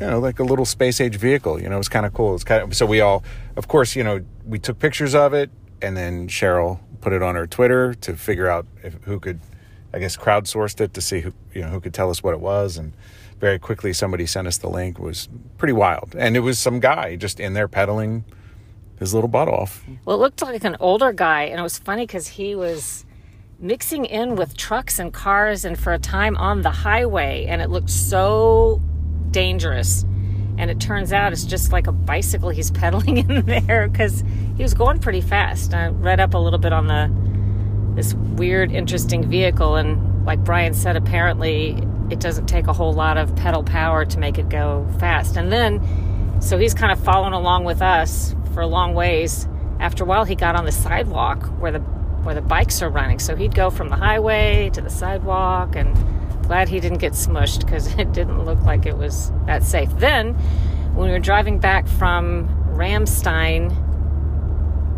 you 0.00 0.06
know, 0.06 0.20
like 0.20 0.38
a 0.38 0.44
little 0.44 0.64
space 0.64 1.00
age 1.00 1.16
vehicle. 1.16 1.60
You 1.60 1.68
know, 1.68 1.76
it 1.76 1.78
was 1.78 1.88
kind 1.88 2.06
of 2.06 2.12
cool. 2.12 2.34
It's 2.34 2.44
kind 2.44 2.62
of 2.62 2.76
so 2.76 2.86
we 2.86 3.00
all, 3.00 3.24
of 3.56 3.68
course, 3.68 3.96
you 3.96 4.04
know, 4.04 4.24
we 4.44 4.58
took 4.58 4.78
pictures 4.78 5.14
of 5.14 5.34
it, 5.34 5.50
and 5.82 5.96
then 5.96 6.28
Sharyl 6.28 6.80
put 7.00 7.12
it 7.12 7.22
on 7.22 7.34
her 7.34 7.46
Twitter 7.46 7.94
to 7.94 8.16
figure 8.16 8.48
out 8.48 8.66
if 8.82 8.94
who 9.04 9.20
could, 9.20 9.40
I 9.94 10.00
guess, 10.00 10.16
crowdsourced 10.16 10.80
it 10.80 10.92
to 10.94 11.00
see 11.00 11.20
who 11.20 11.32
you 11.54 11.62
know 11.62 11.68
who 11.68 11.80
could 11.80 11.94
tell 11.94 12.10
us 12.10 12.22
what 12.22 12.34
it 12.34 12.40
was, 12.40 12.76
and 12.76 12.92
very 13.38 13.58
quickly 13.58 13.92
somebody 13.92 14.26
sent 14.26 14.48
us 14.48 14.58
the 14.58 14.68
link. 14.68 14.98
It 14.98 15.02
was 15.02 15.28
pretty 15.56 15.72
wild, 15.72 16.14
and 16.18 16.36
it 16.36 16.40
was 16.40 16.58
some 16.58 16.80
guy 16.80 17.14
just 17.16 17.38
in 17.38 17.54
there 17.54 17.68
pedaling 17.68 18.24
his 18.98 19.14
little 19.14 19.28
butt 19.28 19.48
off. 19.48 19.84
Well, 20.04 20.16
it 20.16 20.20
looked 20.20 20.42
like 20.42 20.64
an 20.64 20.76
older 20.80 21.12
guy, 21.12 21.44
and 21.44 21.60
it 21.60 21.62
was 21.62 21.78
funny 21.78 22.06
because 22.06 22.26
he 22.26 22.54
was 22.54 23.04
mixing 23.60 24.04
in 24.04 24.34
with 24.34 24.56
trucks 24.56 24.98
and 24.98 25.12
cars, 25.12 25.64
and 25.64 25.78
for 25.78 25.92
a 25.92 25.98
time 25.98 26.36
on 26.36 26.62
the 26.62 26.70
highway, 26.70 27.46
and 27.46 27.62
it 27.62 27.70
looked 27.70 27.90
so 27.90 28.82
dangerous. 29.30 30.04
And 30.56 30.70
it 30.70 30.78
turns 30.80 31.12
out 31.12 31.32
it's 31.32 31.44
just 31.44 31.72
like 31.72 31.86
a 31.86 31.92
bicycle 31.92 32.48
he's 32.48 32.70
pedaling 32.82 33.18
in 33.18 33.44
there 33.46 33.88
because 33.88 34.24
he 34.56 34.62
was 34.62 34.74
going 34.74 34.98
pretty 34.98 35.20
fast. 35.20 35.74
I 35.74 35.88
read 35.88 36.20
up 36.20 36.34
a 36.34 36.38
little 36.38 36.60
bit 36.60 36.72
on 36.72 36.86
the 36.86 37.23
this 37.94 38.14
weird, 38.14 38.72
interesting 38.72 39.28
vehicle, 39.28 39.76
and 39.76 40.24
like 40.26 40.42
Bryan 40.42 40.74
said, 40.74 40.96
apparently 40.96 41.82
it 42.10 42.20
doesn't 42.20 42.46
take 42.46 42.66
a 42.66 42.72
whole 42.72 42.92
lot 42.92 43.16
of 43.16 43.34
pedal 43.36 43.62
power 43.62 44.04
to 44.04 44.18
make 44.18 44.38
it 44.38 44.48
go 44.48 44.86
fast. 44.98 45.36
And 45.36 45.50
then, 45.52 46.40
so 46.40 46.58
he's 46.58 46.74
kind 46.74 46.92
of 46.92 47.02
following 47.02 47.32
along 47.32 47.64
with 47.64 47.82
us 47.82 48.34
for 48.52 48.60
a 48.60 48.66
long 48.66 48.94
ways. 48.94 49.48
After 49.80 50.04
a 50.04 50.06
while, 50.06 50.24
he 50.24 50.34
got 50.34 50.56
on 50.56 50.64
the 50.64 50.72
sidewalk 50.72 51.44
where 51.58 51.72
the 51.72 51.80
where 52.24 52.34
the 52.34 52.42
bikes 52.42 52.80
are 52.80 52.88
running. 52.88 53.18
So 53.18 53.36
he'd 53.36 53.54
go 53.54 53.68
from 53.68 53.90
the 53.90 53.96
highway 53.96 54.70
to 54.72 54.80
the 54.80 54.90
sidewalk, 54.90 55.76
and 55.76 55.94
glad 56.44 56.68
he 56.68 56.80
didn't 56.80 56.98
get 56.98 57.12
smushed 57.12 57.60
because 57.60 57.86
it 57.98 58.12
didn't 58.12 58.44
look 58.44 58.60
like 58.62 58.86
it 58.86 58.96
was 58.96 59.30
that 59.46 59.62
safe. 59.62 59.90
Then, 59.98 60.34
when 60.94 61.08
we 61.08 61.12
were 61.12 61.18
driving 61.18 61.58
back 61.58 61.86
from 61.86 62.48
Ramstein, 62.74 63.72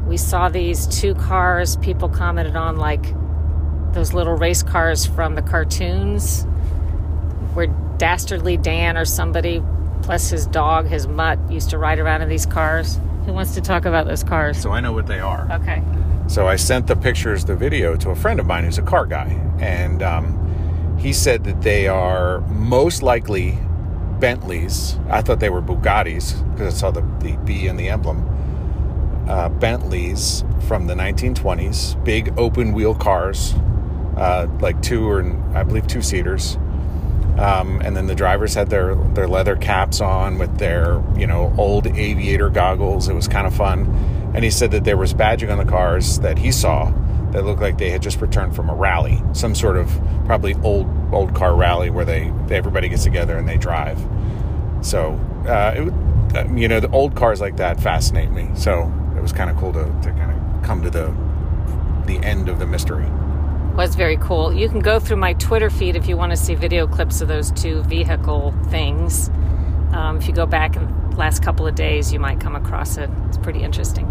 we 0.06 0.16
saw 0.16 0.48
these 0.48 0.86
two 0.86 1.14
cars 1.14 1.76
people 1.76 2.08
commented 2.08 2.56
on 2.56 2.76
like 2.76 3.04
those 3.92 4.12
little 4.12 4.34
race 4.34 4.62
cars 4.62 5.06
from 5.06 5.34
the 5.34 5.42
cartoons 5.42 6.44
where 7.54 7.66
dastardly 7.98 8.56
dan 8.56 8.96
or 8.96 9.04
somebody 9.04 9.62
plus 10.02 10.30
his 10.30 10.46
dog 10.46 10.86
his 10.86 11.06
mutt 11.06 11.38
used 11.50 11.70
to 11.70 11.78
ride 11.78 11.98
around 11.98 12.22
in 12.22 12.28
these 12.28 12.46
cars 12.46 12.98
who 13.24 13.32
wants 13.32 13.54
to 13.54 13.60
talk 13.60 13.84
about 13.84 14.06
those 14.06 14.22
cars 14.22 14.60
So 14.60 14.70
I 14.70 14.80
know 14.80 14.92
what 14.92 15.06
they 15.06 15.20
are. 15.20 15.48
okay 15.50 15.82
So 16.28 16.46
I 16.46 16.56
sent 16.56 16.86
the 16.86 16.96
pictures, 16.96 17.44
the 17.44 17.56
video, 17.56 17.96
to 17.96 18.10
a 18.10 18.16
friend 18.16 18.40
of 18.40 18.46
mine 18.46 18.64
who's 18.64 18.78
a 18.78 18.82
car 18.82 19.06
guy, 19.06 19.28
and 19.60 20.02
um, 20.02 20.96
he 20.98 21.12
said 21.12 21.44
that 21.44 21.62
they 21.62 21.86
are 21.86 22.40
most 22.48 23.02
likely 23.02 23.58
Bentleys. 24.18 24.98
I 25.08 25.22
thought 25.22 25.38
they 25.40 25.50
were 25.50 25.62
Bugattis 25.62 26.34
because 26.52 26.74
I 26.74 26.76
saw 26.76 26.90
the, 26.90 27.02
the 27.20 27.36
B 27.44 27.68
in 27.68 27.76
the 27.76 27.88
emblem. 27.88 28.26
Uh, 29.28 29.48
Bentleys 29.48 30.44
from 30.68 30.86
the 30.86 30.94
1920s, 30.94 32.02
big 32.04 32.32
open 32.38 32.72
wheel 32.72 32.94
cars, 32.94 33.54
uh, 34.16 34.46
like 34.60 34.80
two 34.82 35.08
or 35.08 35.22
I 35.54 35.64
believe 35.64 35.86
two 35.88 36.02
seaters. 36.02 36.56
Um, 37.38 37.80
and 37.84 37.94
then 37.96 38.06
the 38.06 38.14
drivers 38.14 38.54
had 38.54 38.70
their 38.70 38.94
their 38.94 39.28
leather 39.28 39.56
caps 39.56 40.00
on 40.00 40.38
with 40.38 40.56
their 40.58 41.02
you 41.16 41.26
know 41.26 41.52
old 41.58 41.86
aviator 41.86 42.48
goggles. 42.50 43.08
It 43.08 43.14
was 43.14 43.28
kind 43.28 43.46
of 43.46 43.54
fun. 43.54 43.86
And 44.34 44.44
he 44.44 44.50
said 44.50 44.70
that 44.70 44.84
there 44.84 44.96
was 44.96 45.12
badging 45.12 45.50
on 45.50 45.58
the 45.58 45.70
cars 45.70 46.18
that 46.20 46.38
he 46.38 46.50
saw 46.52 46.92
that 47.32 47.44
looked 47.44 47.60
like 47.60 47.78
they 47.78 47.90
had 47.90 48.02
just 48.02 48.20
returned 48.20 48.54
from 48.54 48.70
a 48.70 48.74
rally, 48.74 49.20
some 49.32 49.54
sort 49.54 49.76
of 49.76 49.90
probably 50.24 50.54
old 50.62 50.86
old 51.12 51.34
car 51.34 51.54
rally 51.54 51.90
where 51.90 52.04
they 52.04 52.32
everybody 52.50 52.88
gets 52.88 53.02
together 53.04 53.36
and 53.36 53.48
they 53.48 53.56
drive. 53.58 53.98
So 54.82 55.14
uh, 55.46 55.74
it, 55.76 55.80
would- 55.84 55.94
uh, 56.36 56.44
you 56.54 56.68
know 56.68 56.80
the 56.80 56.90
old 56.90 57.14
cars 57.14 57.40
like 57.40 57.56
that 57.58 57.80
fascinate 57.80 58.30
me. 58.30 58.48
So 58.54 58.92
was 59.26 59.32
kind 59.32 59.50
of 59.50 59.56
cool 59.56 59.72
to, 59.72 59.82
to 60.02 60.12
kind 60.12 60.30
of 60.30 60.62
come 60.62 60.80
to 60.84 60.88
the 60.88 61.12
the 62.06 62.24
end 62.24 62.48
of 62.48 62.60
the 62.60 62.66
mystery. 62.66 63.04
was 63.74 63.96
very 63.96 64.16
cool. 64.18 64.52
You 64.52 64.68
can 64.68 64.78
go 64.78 65.00
through 65.00 65.16
my 65.16 65.32
twitter 65.32 65.68
feed 65.68 65.96
if 65.96 66.06
you 66.06 66.16
want 66.16 66.30
to 66.30 66.36
see 66.36 66.54
video 66.54 66.86
clips 66.86 67.20
of 67.20 67.26
those 67.26 67.50
two 67.50 67.82
vehicle 67.82 68.54
things. 68.70 69.28
Um, 69.92 70.18
if 70.18 70.28
you 70.28 70.32
go 70.32 70.46
back 70.46 70.76
in 70.76 71.10
the 71.10 71.16
last 71.16 71.42
couple 71.42 71.66
of 71.66 71.74
days 71.74 72.12
you 72.12 72.20
might 72.20 72.38
come 72.38 72.54
across 72.54 72.98
it. 72.98 73.10
It's 73.26 73.38
pretty 73.38 73.64
interesting. 73.64 74.06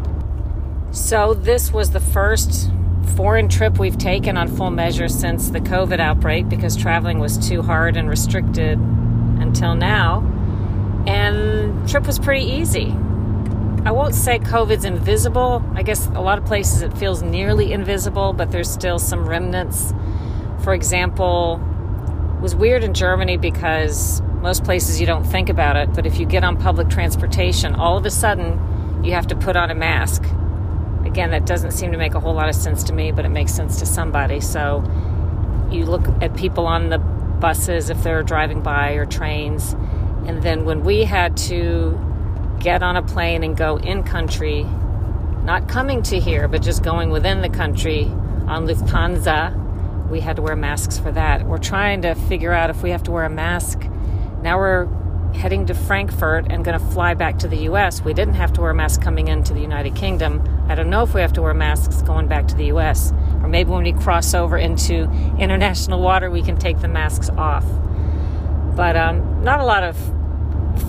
So 0.92 1.34
this 1.34 1.72
was 1.72 1.92
the 1.92 2.02
first 2.02 2.70
foreign 3.16 3.48
trip 3.48 3.80
we've 3.80 3.98
taken 3.98 4.36
on 4.36 4.50
full 4.50 4.72
measure 4.72 5.08
since 5.08 5.50
the 5.50 5.62
covid 5.62 6.02
outbreak 6.02 6.50
because 6.50 6.76
traveling 6.76 7.20
was 7.20 7.38
too 7.38 7.62
hard 7.62 7.96
and 7.96 8.10
restricted 8.10 8.78
until 9.40 9.76
now. 9.76 10.30
And 11.08 11.88
trip 11.88 12.06
was 12.06 12.20
pretty 12.20 12.44
easy 12.44 12.94
I 13.86 13.92
won't 13.92 14.16
say 14.16 14.40
COVID's 14.40 14.84
invisible. 14.84 15.64
I 15.76 15.84
guess 15.84 16.08
a 16.08 16.20
lot 16.20 16.40
of 16.40 16.46
places 16.46 16.82
it 16.82 16.98
feels 16.98 17.22
nearly 17.22 17.72
invisible, 17.72 18.34
but 18.34 18.50
there's 18.50 18.68
still 18.68 18.98
some 18.98 19.30
remnants. 19.30 19.94
For 20.64 20.74
example, 20.74 21.62
it 22.36 22.42
was 22.42 22.56
weird 22.56 22.84
in 22.84 22.96
Germany 22.96 23.38
because 23.38 24.22
most 24.42 24.64
places 24.64 25.00
you 25.00 25.06
don't 25.06 25.24
think 25.24 25.50
about 25.50 25.76
it, 25.76 25.94
but 25.94 26.08
if 26.08 26.18
you 26.18 26.26
get 26.26 26.44
on 26.44 26.58
public 26.58 26.90
transportation, 26.90 27.76
all 27.76 27.96
of 27.96 28.08
a 28.08 28.10
sudden 28.10 29.04
you 29.04 29.14
have 29.14 29.28
to 29.28 29.36
put 29.36 29.56
on 29.56 29.70
a 29.70 29.76
mask. 29.76 30.24
Again, 31.06 31.30
that 31.30 31.46
doesn't 31.46 31.70
seem 31.70 31.92
to 31.92 31.98
make 32.00 32.16
a 32.16 32.20
whole 32.20 32.34
lot 32.34 32.50
of 32.50 32.56
sense 32.56 32.84
to 32.86 32.94
me, 32.94 33.12
but 33.12 33.24
it 33.24 33.30
makes 33.30 33.54
sense 33.54 33.78
to 33.78 33.86
somebody. 33.86 34.42
So 34.42 34.84
you 35.70 35.86
look 35.86 36.08
at 36.24 36.36
people 36.36 36.66
on 36.66 36.90
the 36.90 36.98
buses 36.98 37.92
if 37.92 38.02
they're 38.02 38.24
driving 38.24 38.62
by 38.62 38.94
or 38.94 39.06
trains, 39.06 39.74
and 40.26 40.42
then 40.42 40.66
when 40.66 40.84
we 40.84 41.04
had 41.04 41.38
to 41.38 42.00
get 42.60 42.84
on 42.84 42.96
a 42.96 43.02
plane 43.02 43.44
and 43.44 43.56
go 43.56 43.78
in 43.78 44.04
country, 44.04 44.64
not 45.44 45.68
coming 45.68 46.02
to 46.04 46.20
here, 46.20 46.48
but 46.48 46.62
just 46.62 46.84
going 46.84 47.10
within 47.10 47.42
the 47.42 47.50
country 47.50 48.06
on 48.48 48.68
Lufthansa. 48.68 49.62
We 50.10 50.20
had 50.20 50.36
to 50.36 50.42
wear 50.42 50.56
masks 50.56 50.98
for 50.98 51.12
that. 51.12 51.46
We're 51.46 51.58
trying 51.58 52.02
to 52.04 52.16
figure 52.16 52.52
out 52.52 52.70
if 52.70 52.84
we 52.84 52.92
have 52.92 53.04
to 53.04 53.12
wear 53.12 53.24
a 53.24 53.30
mask. 53.30 53.82
Now 54.42 54.58
we're 54.58 54.88
heading 55.36 55.66
to 55.66 55.74
Frankfurt 55.74 56.48
and 56.50 56.64
going 56.64 56.80
to 56.80 56.86
fly 56.88 57.14
back 57.14 57.40
to 57.40 57.48
the 57.48 57.58
US. 57.70 58.02
We 58.02 58.14
didn't 58.14 58.36
have 58.36 58.54
to 58.54 58.62
wear 58.62 58.72
a 58.72 58.76
mask 58.76 59.02
coming 59.02 59.28
into 59.28 59.54
the 59.54 59.60
United 59.60 59.96
Kingdom. 59.96 60.42
I 60.68 60.76
don't 60.76 60.90
know 60.90 61.04
if 61.04 61.14
we 61.14 61.22
have 61.22 61.34
to 61.34 61.42
wear 61.42 61.54
masks 61.54 62.02
going 62.02 62.28
back 62.28 62.48
to 62.48 62.56
the 62.56 62.66
US. 62.66 63.12
Or 63.42 63.48
maybe 63.48 63.70
when 63.72 63.84
we 63.84 63.94
cross 63.94 64.34
over 64.34 64.58
into 64.58 65.10
international 65.38 66.02
water, 66.02 66.32
we 66.32 66.42
can 66.42 66.58
take 66.58 66.80
the 66.80 66.88
masks 66.88 67.30
off. 67.30 67.66
But 68.76 68.96
um, 68.96 69.44
not 69.44 69.60
a 69.60 69.66
lot 69.66 69.84
of 69.84 69.98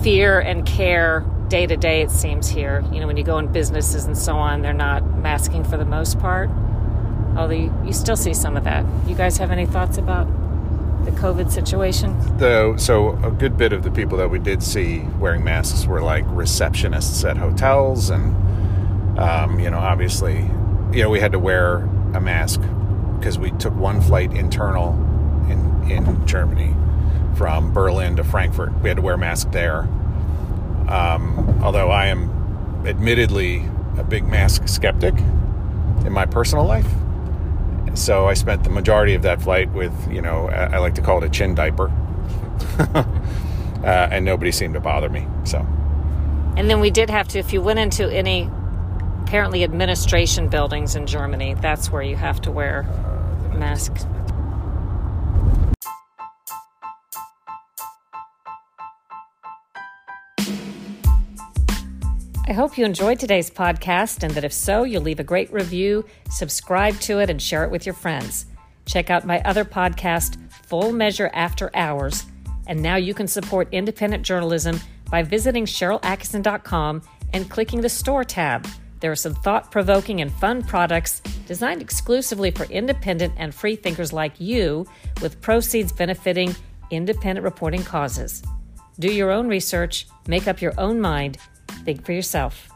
fear 0.01 0.39
and 0.39 0.65
care 0.65 1.25
day 1.49 1.65
to 1.65 1.77
day, 1.77 2.01
it 2.01 2.11
seems 2.11 2.47
here. 2.47 2.83
You 2.91 2.99
know, 2.99 3.07
when 3.07 3.17
you 3.17 3.23
go 3.23 3.37
in 3.37 3.47
businesses 3.51 4.05
and 4.05 4.17
so 4.17 4.35
on, 4.35 4.61
they're 4.61 4.73
not 4.73 5.03
masking 5.17 5.63
for 5.63 5.77
the 5.77 5.85
most 5.85 6.19
part. 6.19 6.49
Although 7.35 7.53
you, 7.53 7.73
you 7.85 7.93
still 7.93 8.17
see 8.17 8.33
some 8.33 8.57
of 8.57 8.63
that. 8.63 8.85
You 9.07 9.15
guys 9.15 9.37
have 9.37 9.51
any 9.51 9.65
thoughts 9.65 9.97
about 9.97 10.27
the 11.05 11.11
COVID 11.11 11.51
situation? 11.51 12.17
the 12.37 12.75
so 12.77 13.15
a 13.23 13.31
good 13.31 13.55
bit 13.57 13.71
of 13.71 13.83
the 13.83 13.91
people 13.91 14.17
that 14.17 14.29
we 14.29 14.39
did 14.39 14.61
see 14.61 14.99
wearing 15.19 15.41
masks 15.41 15.85
were 15.85 16.01
like 16.01 16.25
receptionists 16.25 17.27
at 17.27 17.37
hotels 17.37 18.09
and 18.09 18.35
um, 19.17 19.57
you 19.57 19.69
know 19.69 19.77
obviously 19.77 20.35
you 20.91 21.01
know 21.01 21.09
we 21.09 21.21
had 21.21 21.31
to 21.31 21.39
wear 21.39 21.77
a 22.13 22.19
mask 22.19 22.59
because 23.17 23.39
we 23.39 23.51
took 23.51 23.73
one 23.75 24.01
flight 24.01 24.33
internal 24.33 24.93
in 25.49 25.89
in 25.89 26.25
Germany 26.27 26.75
from 27.35 27.71
Berlin 27.71 28.15
to 28.15 28.23
Frankfurt. 28.23 28.73
We 28.81 28.89
had 28.89 28.97
to 28.97 29.03
wear 29.03 29.15
a 29.15 29.17
mask 29.17 29.51
there. 29.51 29.87
Um, 30.87 31.59
although 31.61 31.89
I 31.89 32.07
am 32.07 32.85
admittedly 32.85 33.65
a 33.97 34.03
big 34.03 34.25
mask 34.25 34.67
skeptic 34.67 35.13
in 36.05 36.11
my 36.11 36.25
personal 36.25 36.65
life. 36.65 36.87
So 37.95 38.27
I 38.27 38.35
spent 38.35 38.63
the 38.63 38.69
majority 38.69 39.15
of 39.15 39.23
that 39.23 39.41
flight 39.41 39.71
with, 39.73 39.93
you 40.11 40.21
know, 40.21 40.49
I 40.49 40.77
like 40.77 40.95
to 40.95 41.01
call 41.01 41.17
it 41.17 41.23
a 41.23 41.29
chin 41.29 41.55
diaper. 41.55 41.91
uh, 42.79 43.03
and 43.83 44.23
nobody 44.23 44.51
seemed 44.51 44.75
to 44.75 44.79
bother 44.79 45.09
me. 45.09 45.27
So. 45.43 45.59
And 46.55 46.69
then 46.69 46.79
we 46.79 46.91
did 46.91 47.09
have 47.09 47.27
to, 47.29 47.39
if 47.39 47.53
you 47.53 47.61
went 47.61 47.79
into 47.79 48.07
any 48.11 48.49
apparently 49.23 49.63
administration 49.63 50.47
buildings 50.47 50.95
in 50.95 51.05
Germany, 51.05 51.55
that's 51.55 51.91
where 51.91 52.01
you 52.01 52.15
have 52.15 52.39
to 52.41 52.51
wear 52.51 52.83
masks. 53.53 54.05
I 62.49 62.53
hope 62.53 62.77
you 62.77 62.85
enjoyed 62.85 63.19
today's 63.19 63.49
podcast 63.49 64.23
and 64.23 64.33
that 64.33 64.45
if 64.45 64.53
so, 64.53 64.83
you'll 64.83 65.01
leave 65.01 65.19
a 65.19 65.23
great 65.23 65.51
review, 65.51 66.05
subscribe 66.31 66.97
to 67.01 67.19
it, 67.19 67.29
and 67.29 67.41
share 67.41 67.65
it 67.65 67.71
with 67.71 67.85
your 67.85 67.93
friends. 67.93 68.45
Check 68.85 69.09
out 69.09 69.25
my 69.25 69.41
other 69.41 69.65
podcast, 69.65 70.37
Full 70.67 70.93
Measure 70.93 71.29
After 71.33 71.69
Hours. 71.75 72.25
And 72.67 72.81
now 72.81 72.95
you 72.95 73.13
can 73.13 73.27
support 73.27 73.67
independent 73.73 74.23
journalism 74.23 74.79
by 75.11 75.23
visiting 75.23 75.65
SharylAttkisson.com 75.65 77.01
and 77.33 77.49
clicking 77.49 77.81
the 77.81 77.89
Store 77.89 78.23
tab. 78.23 78.65
There 79.01 79.11
are 79.11 79.15
some 79.17 79.35
thought 79.35 79.69
provoking 79.69 80.21
and 80.21 80.31
fun 80.31 80.63
products 80.63 81.19
designed 81.47 81.81
exclusively 81.81 82.51
for 82.51 82.63
independent 82.67 83.33
and 83.35 83.53
free 83.53 83.75
thinkers 83.75 84.13
like 84.13 84.39
you, 84.39 84.87
with 85.21 85.41
proceeds 85.41 85.91
benefiting 85.91 86.55
independent 86.91 87.43
reporting 87.43 87.83
causes. 87.83 88.41
Do 88.99 89.13
your 89.13 89.31
own 89.31 89.49
research, 89.49 90.07
make 90.27 90.47
up 90.47 90.61
your 90.61 90.73
own 90.79 91.01
mind, 91.01 91.39
Think 91.67 92.05
for 92.05 92.11
yourself. 92.13 92.69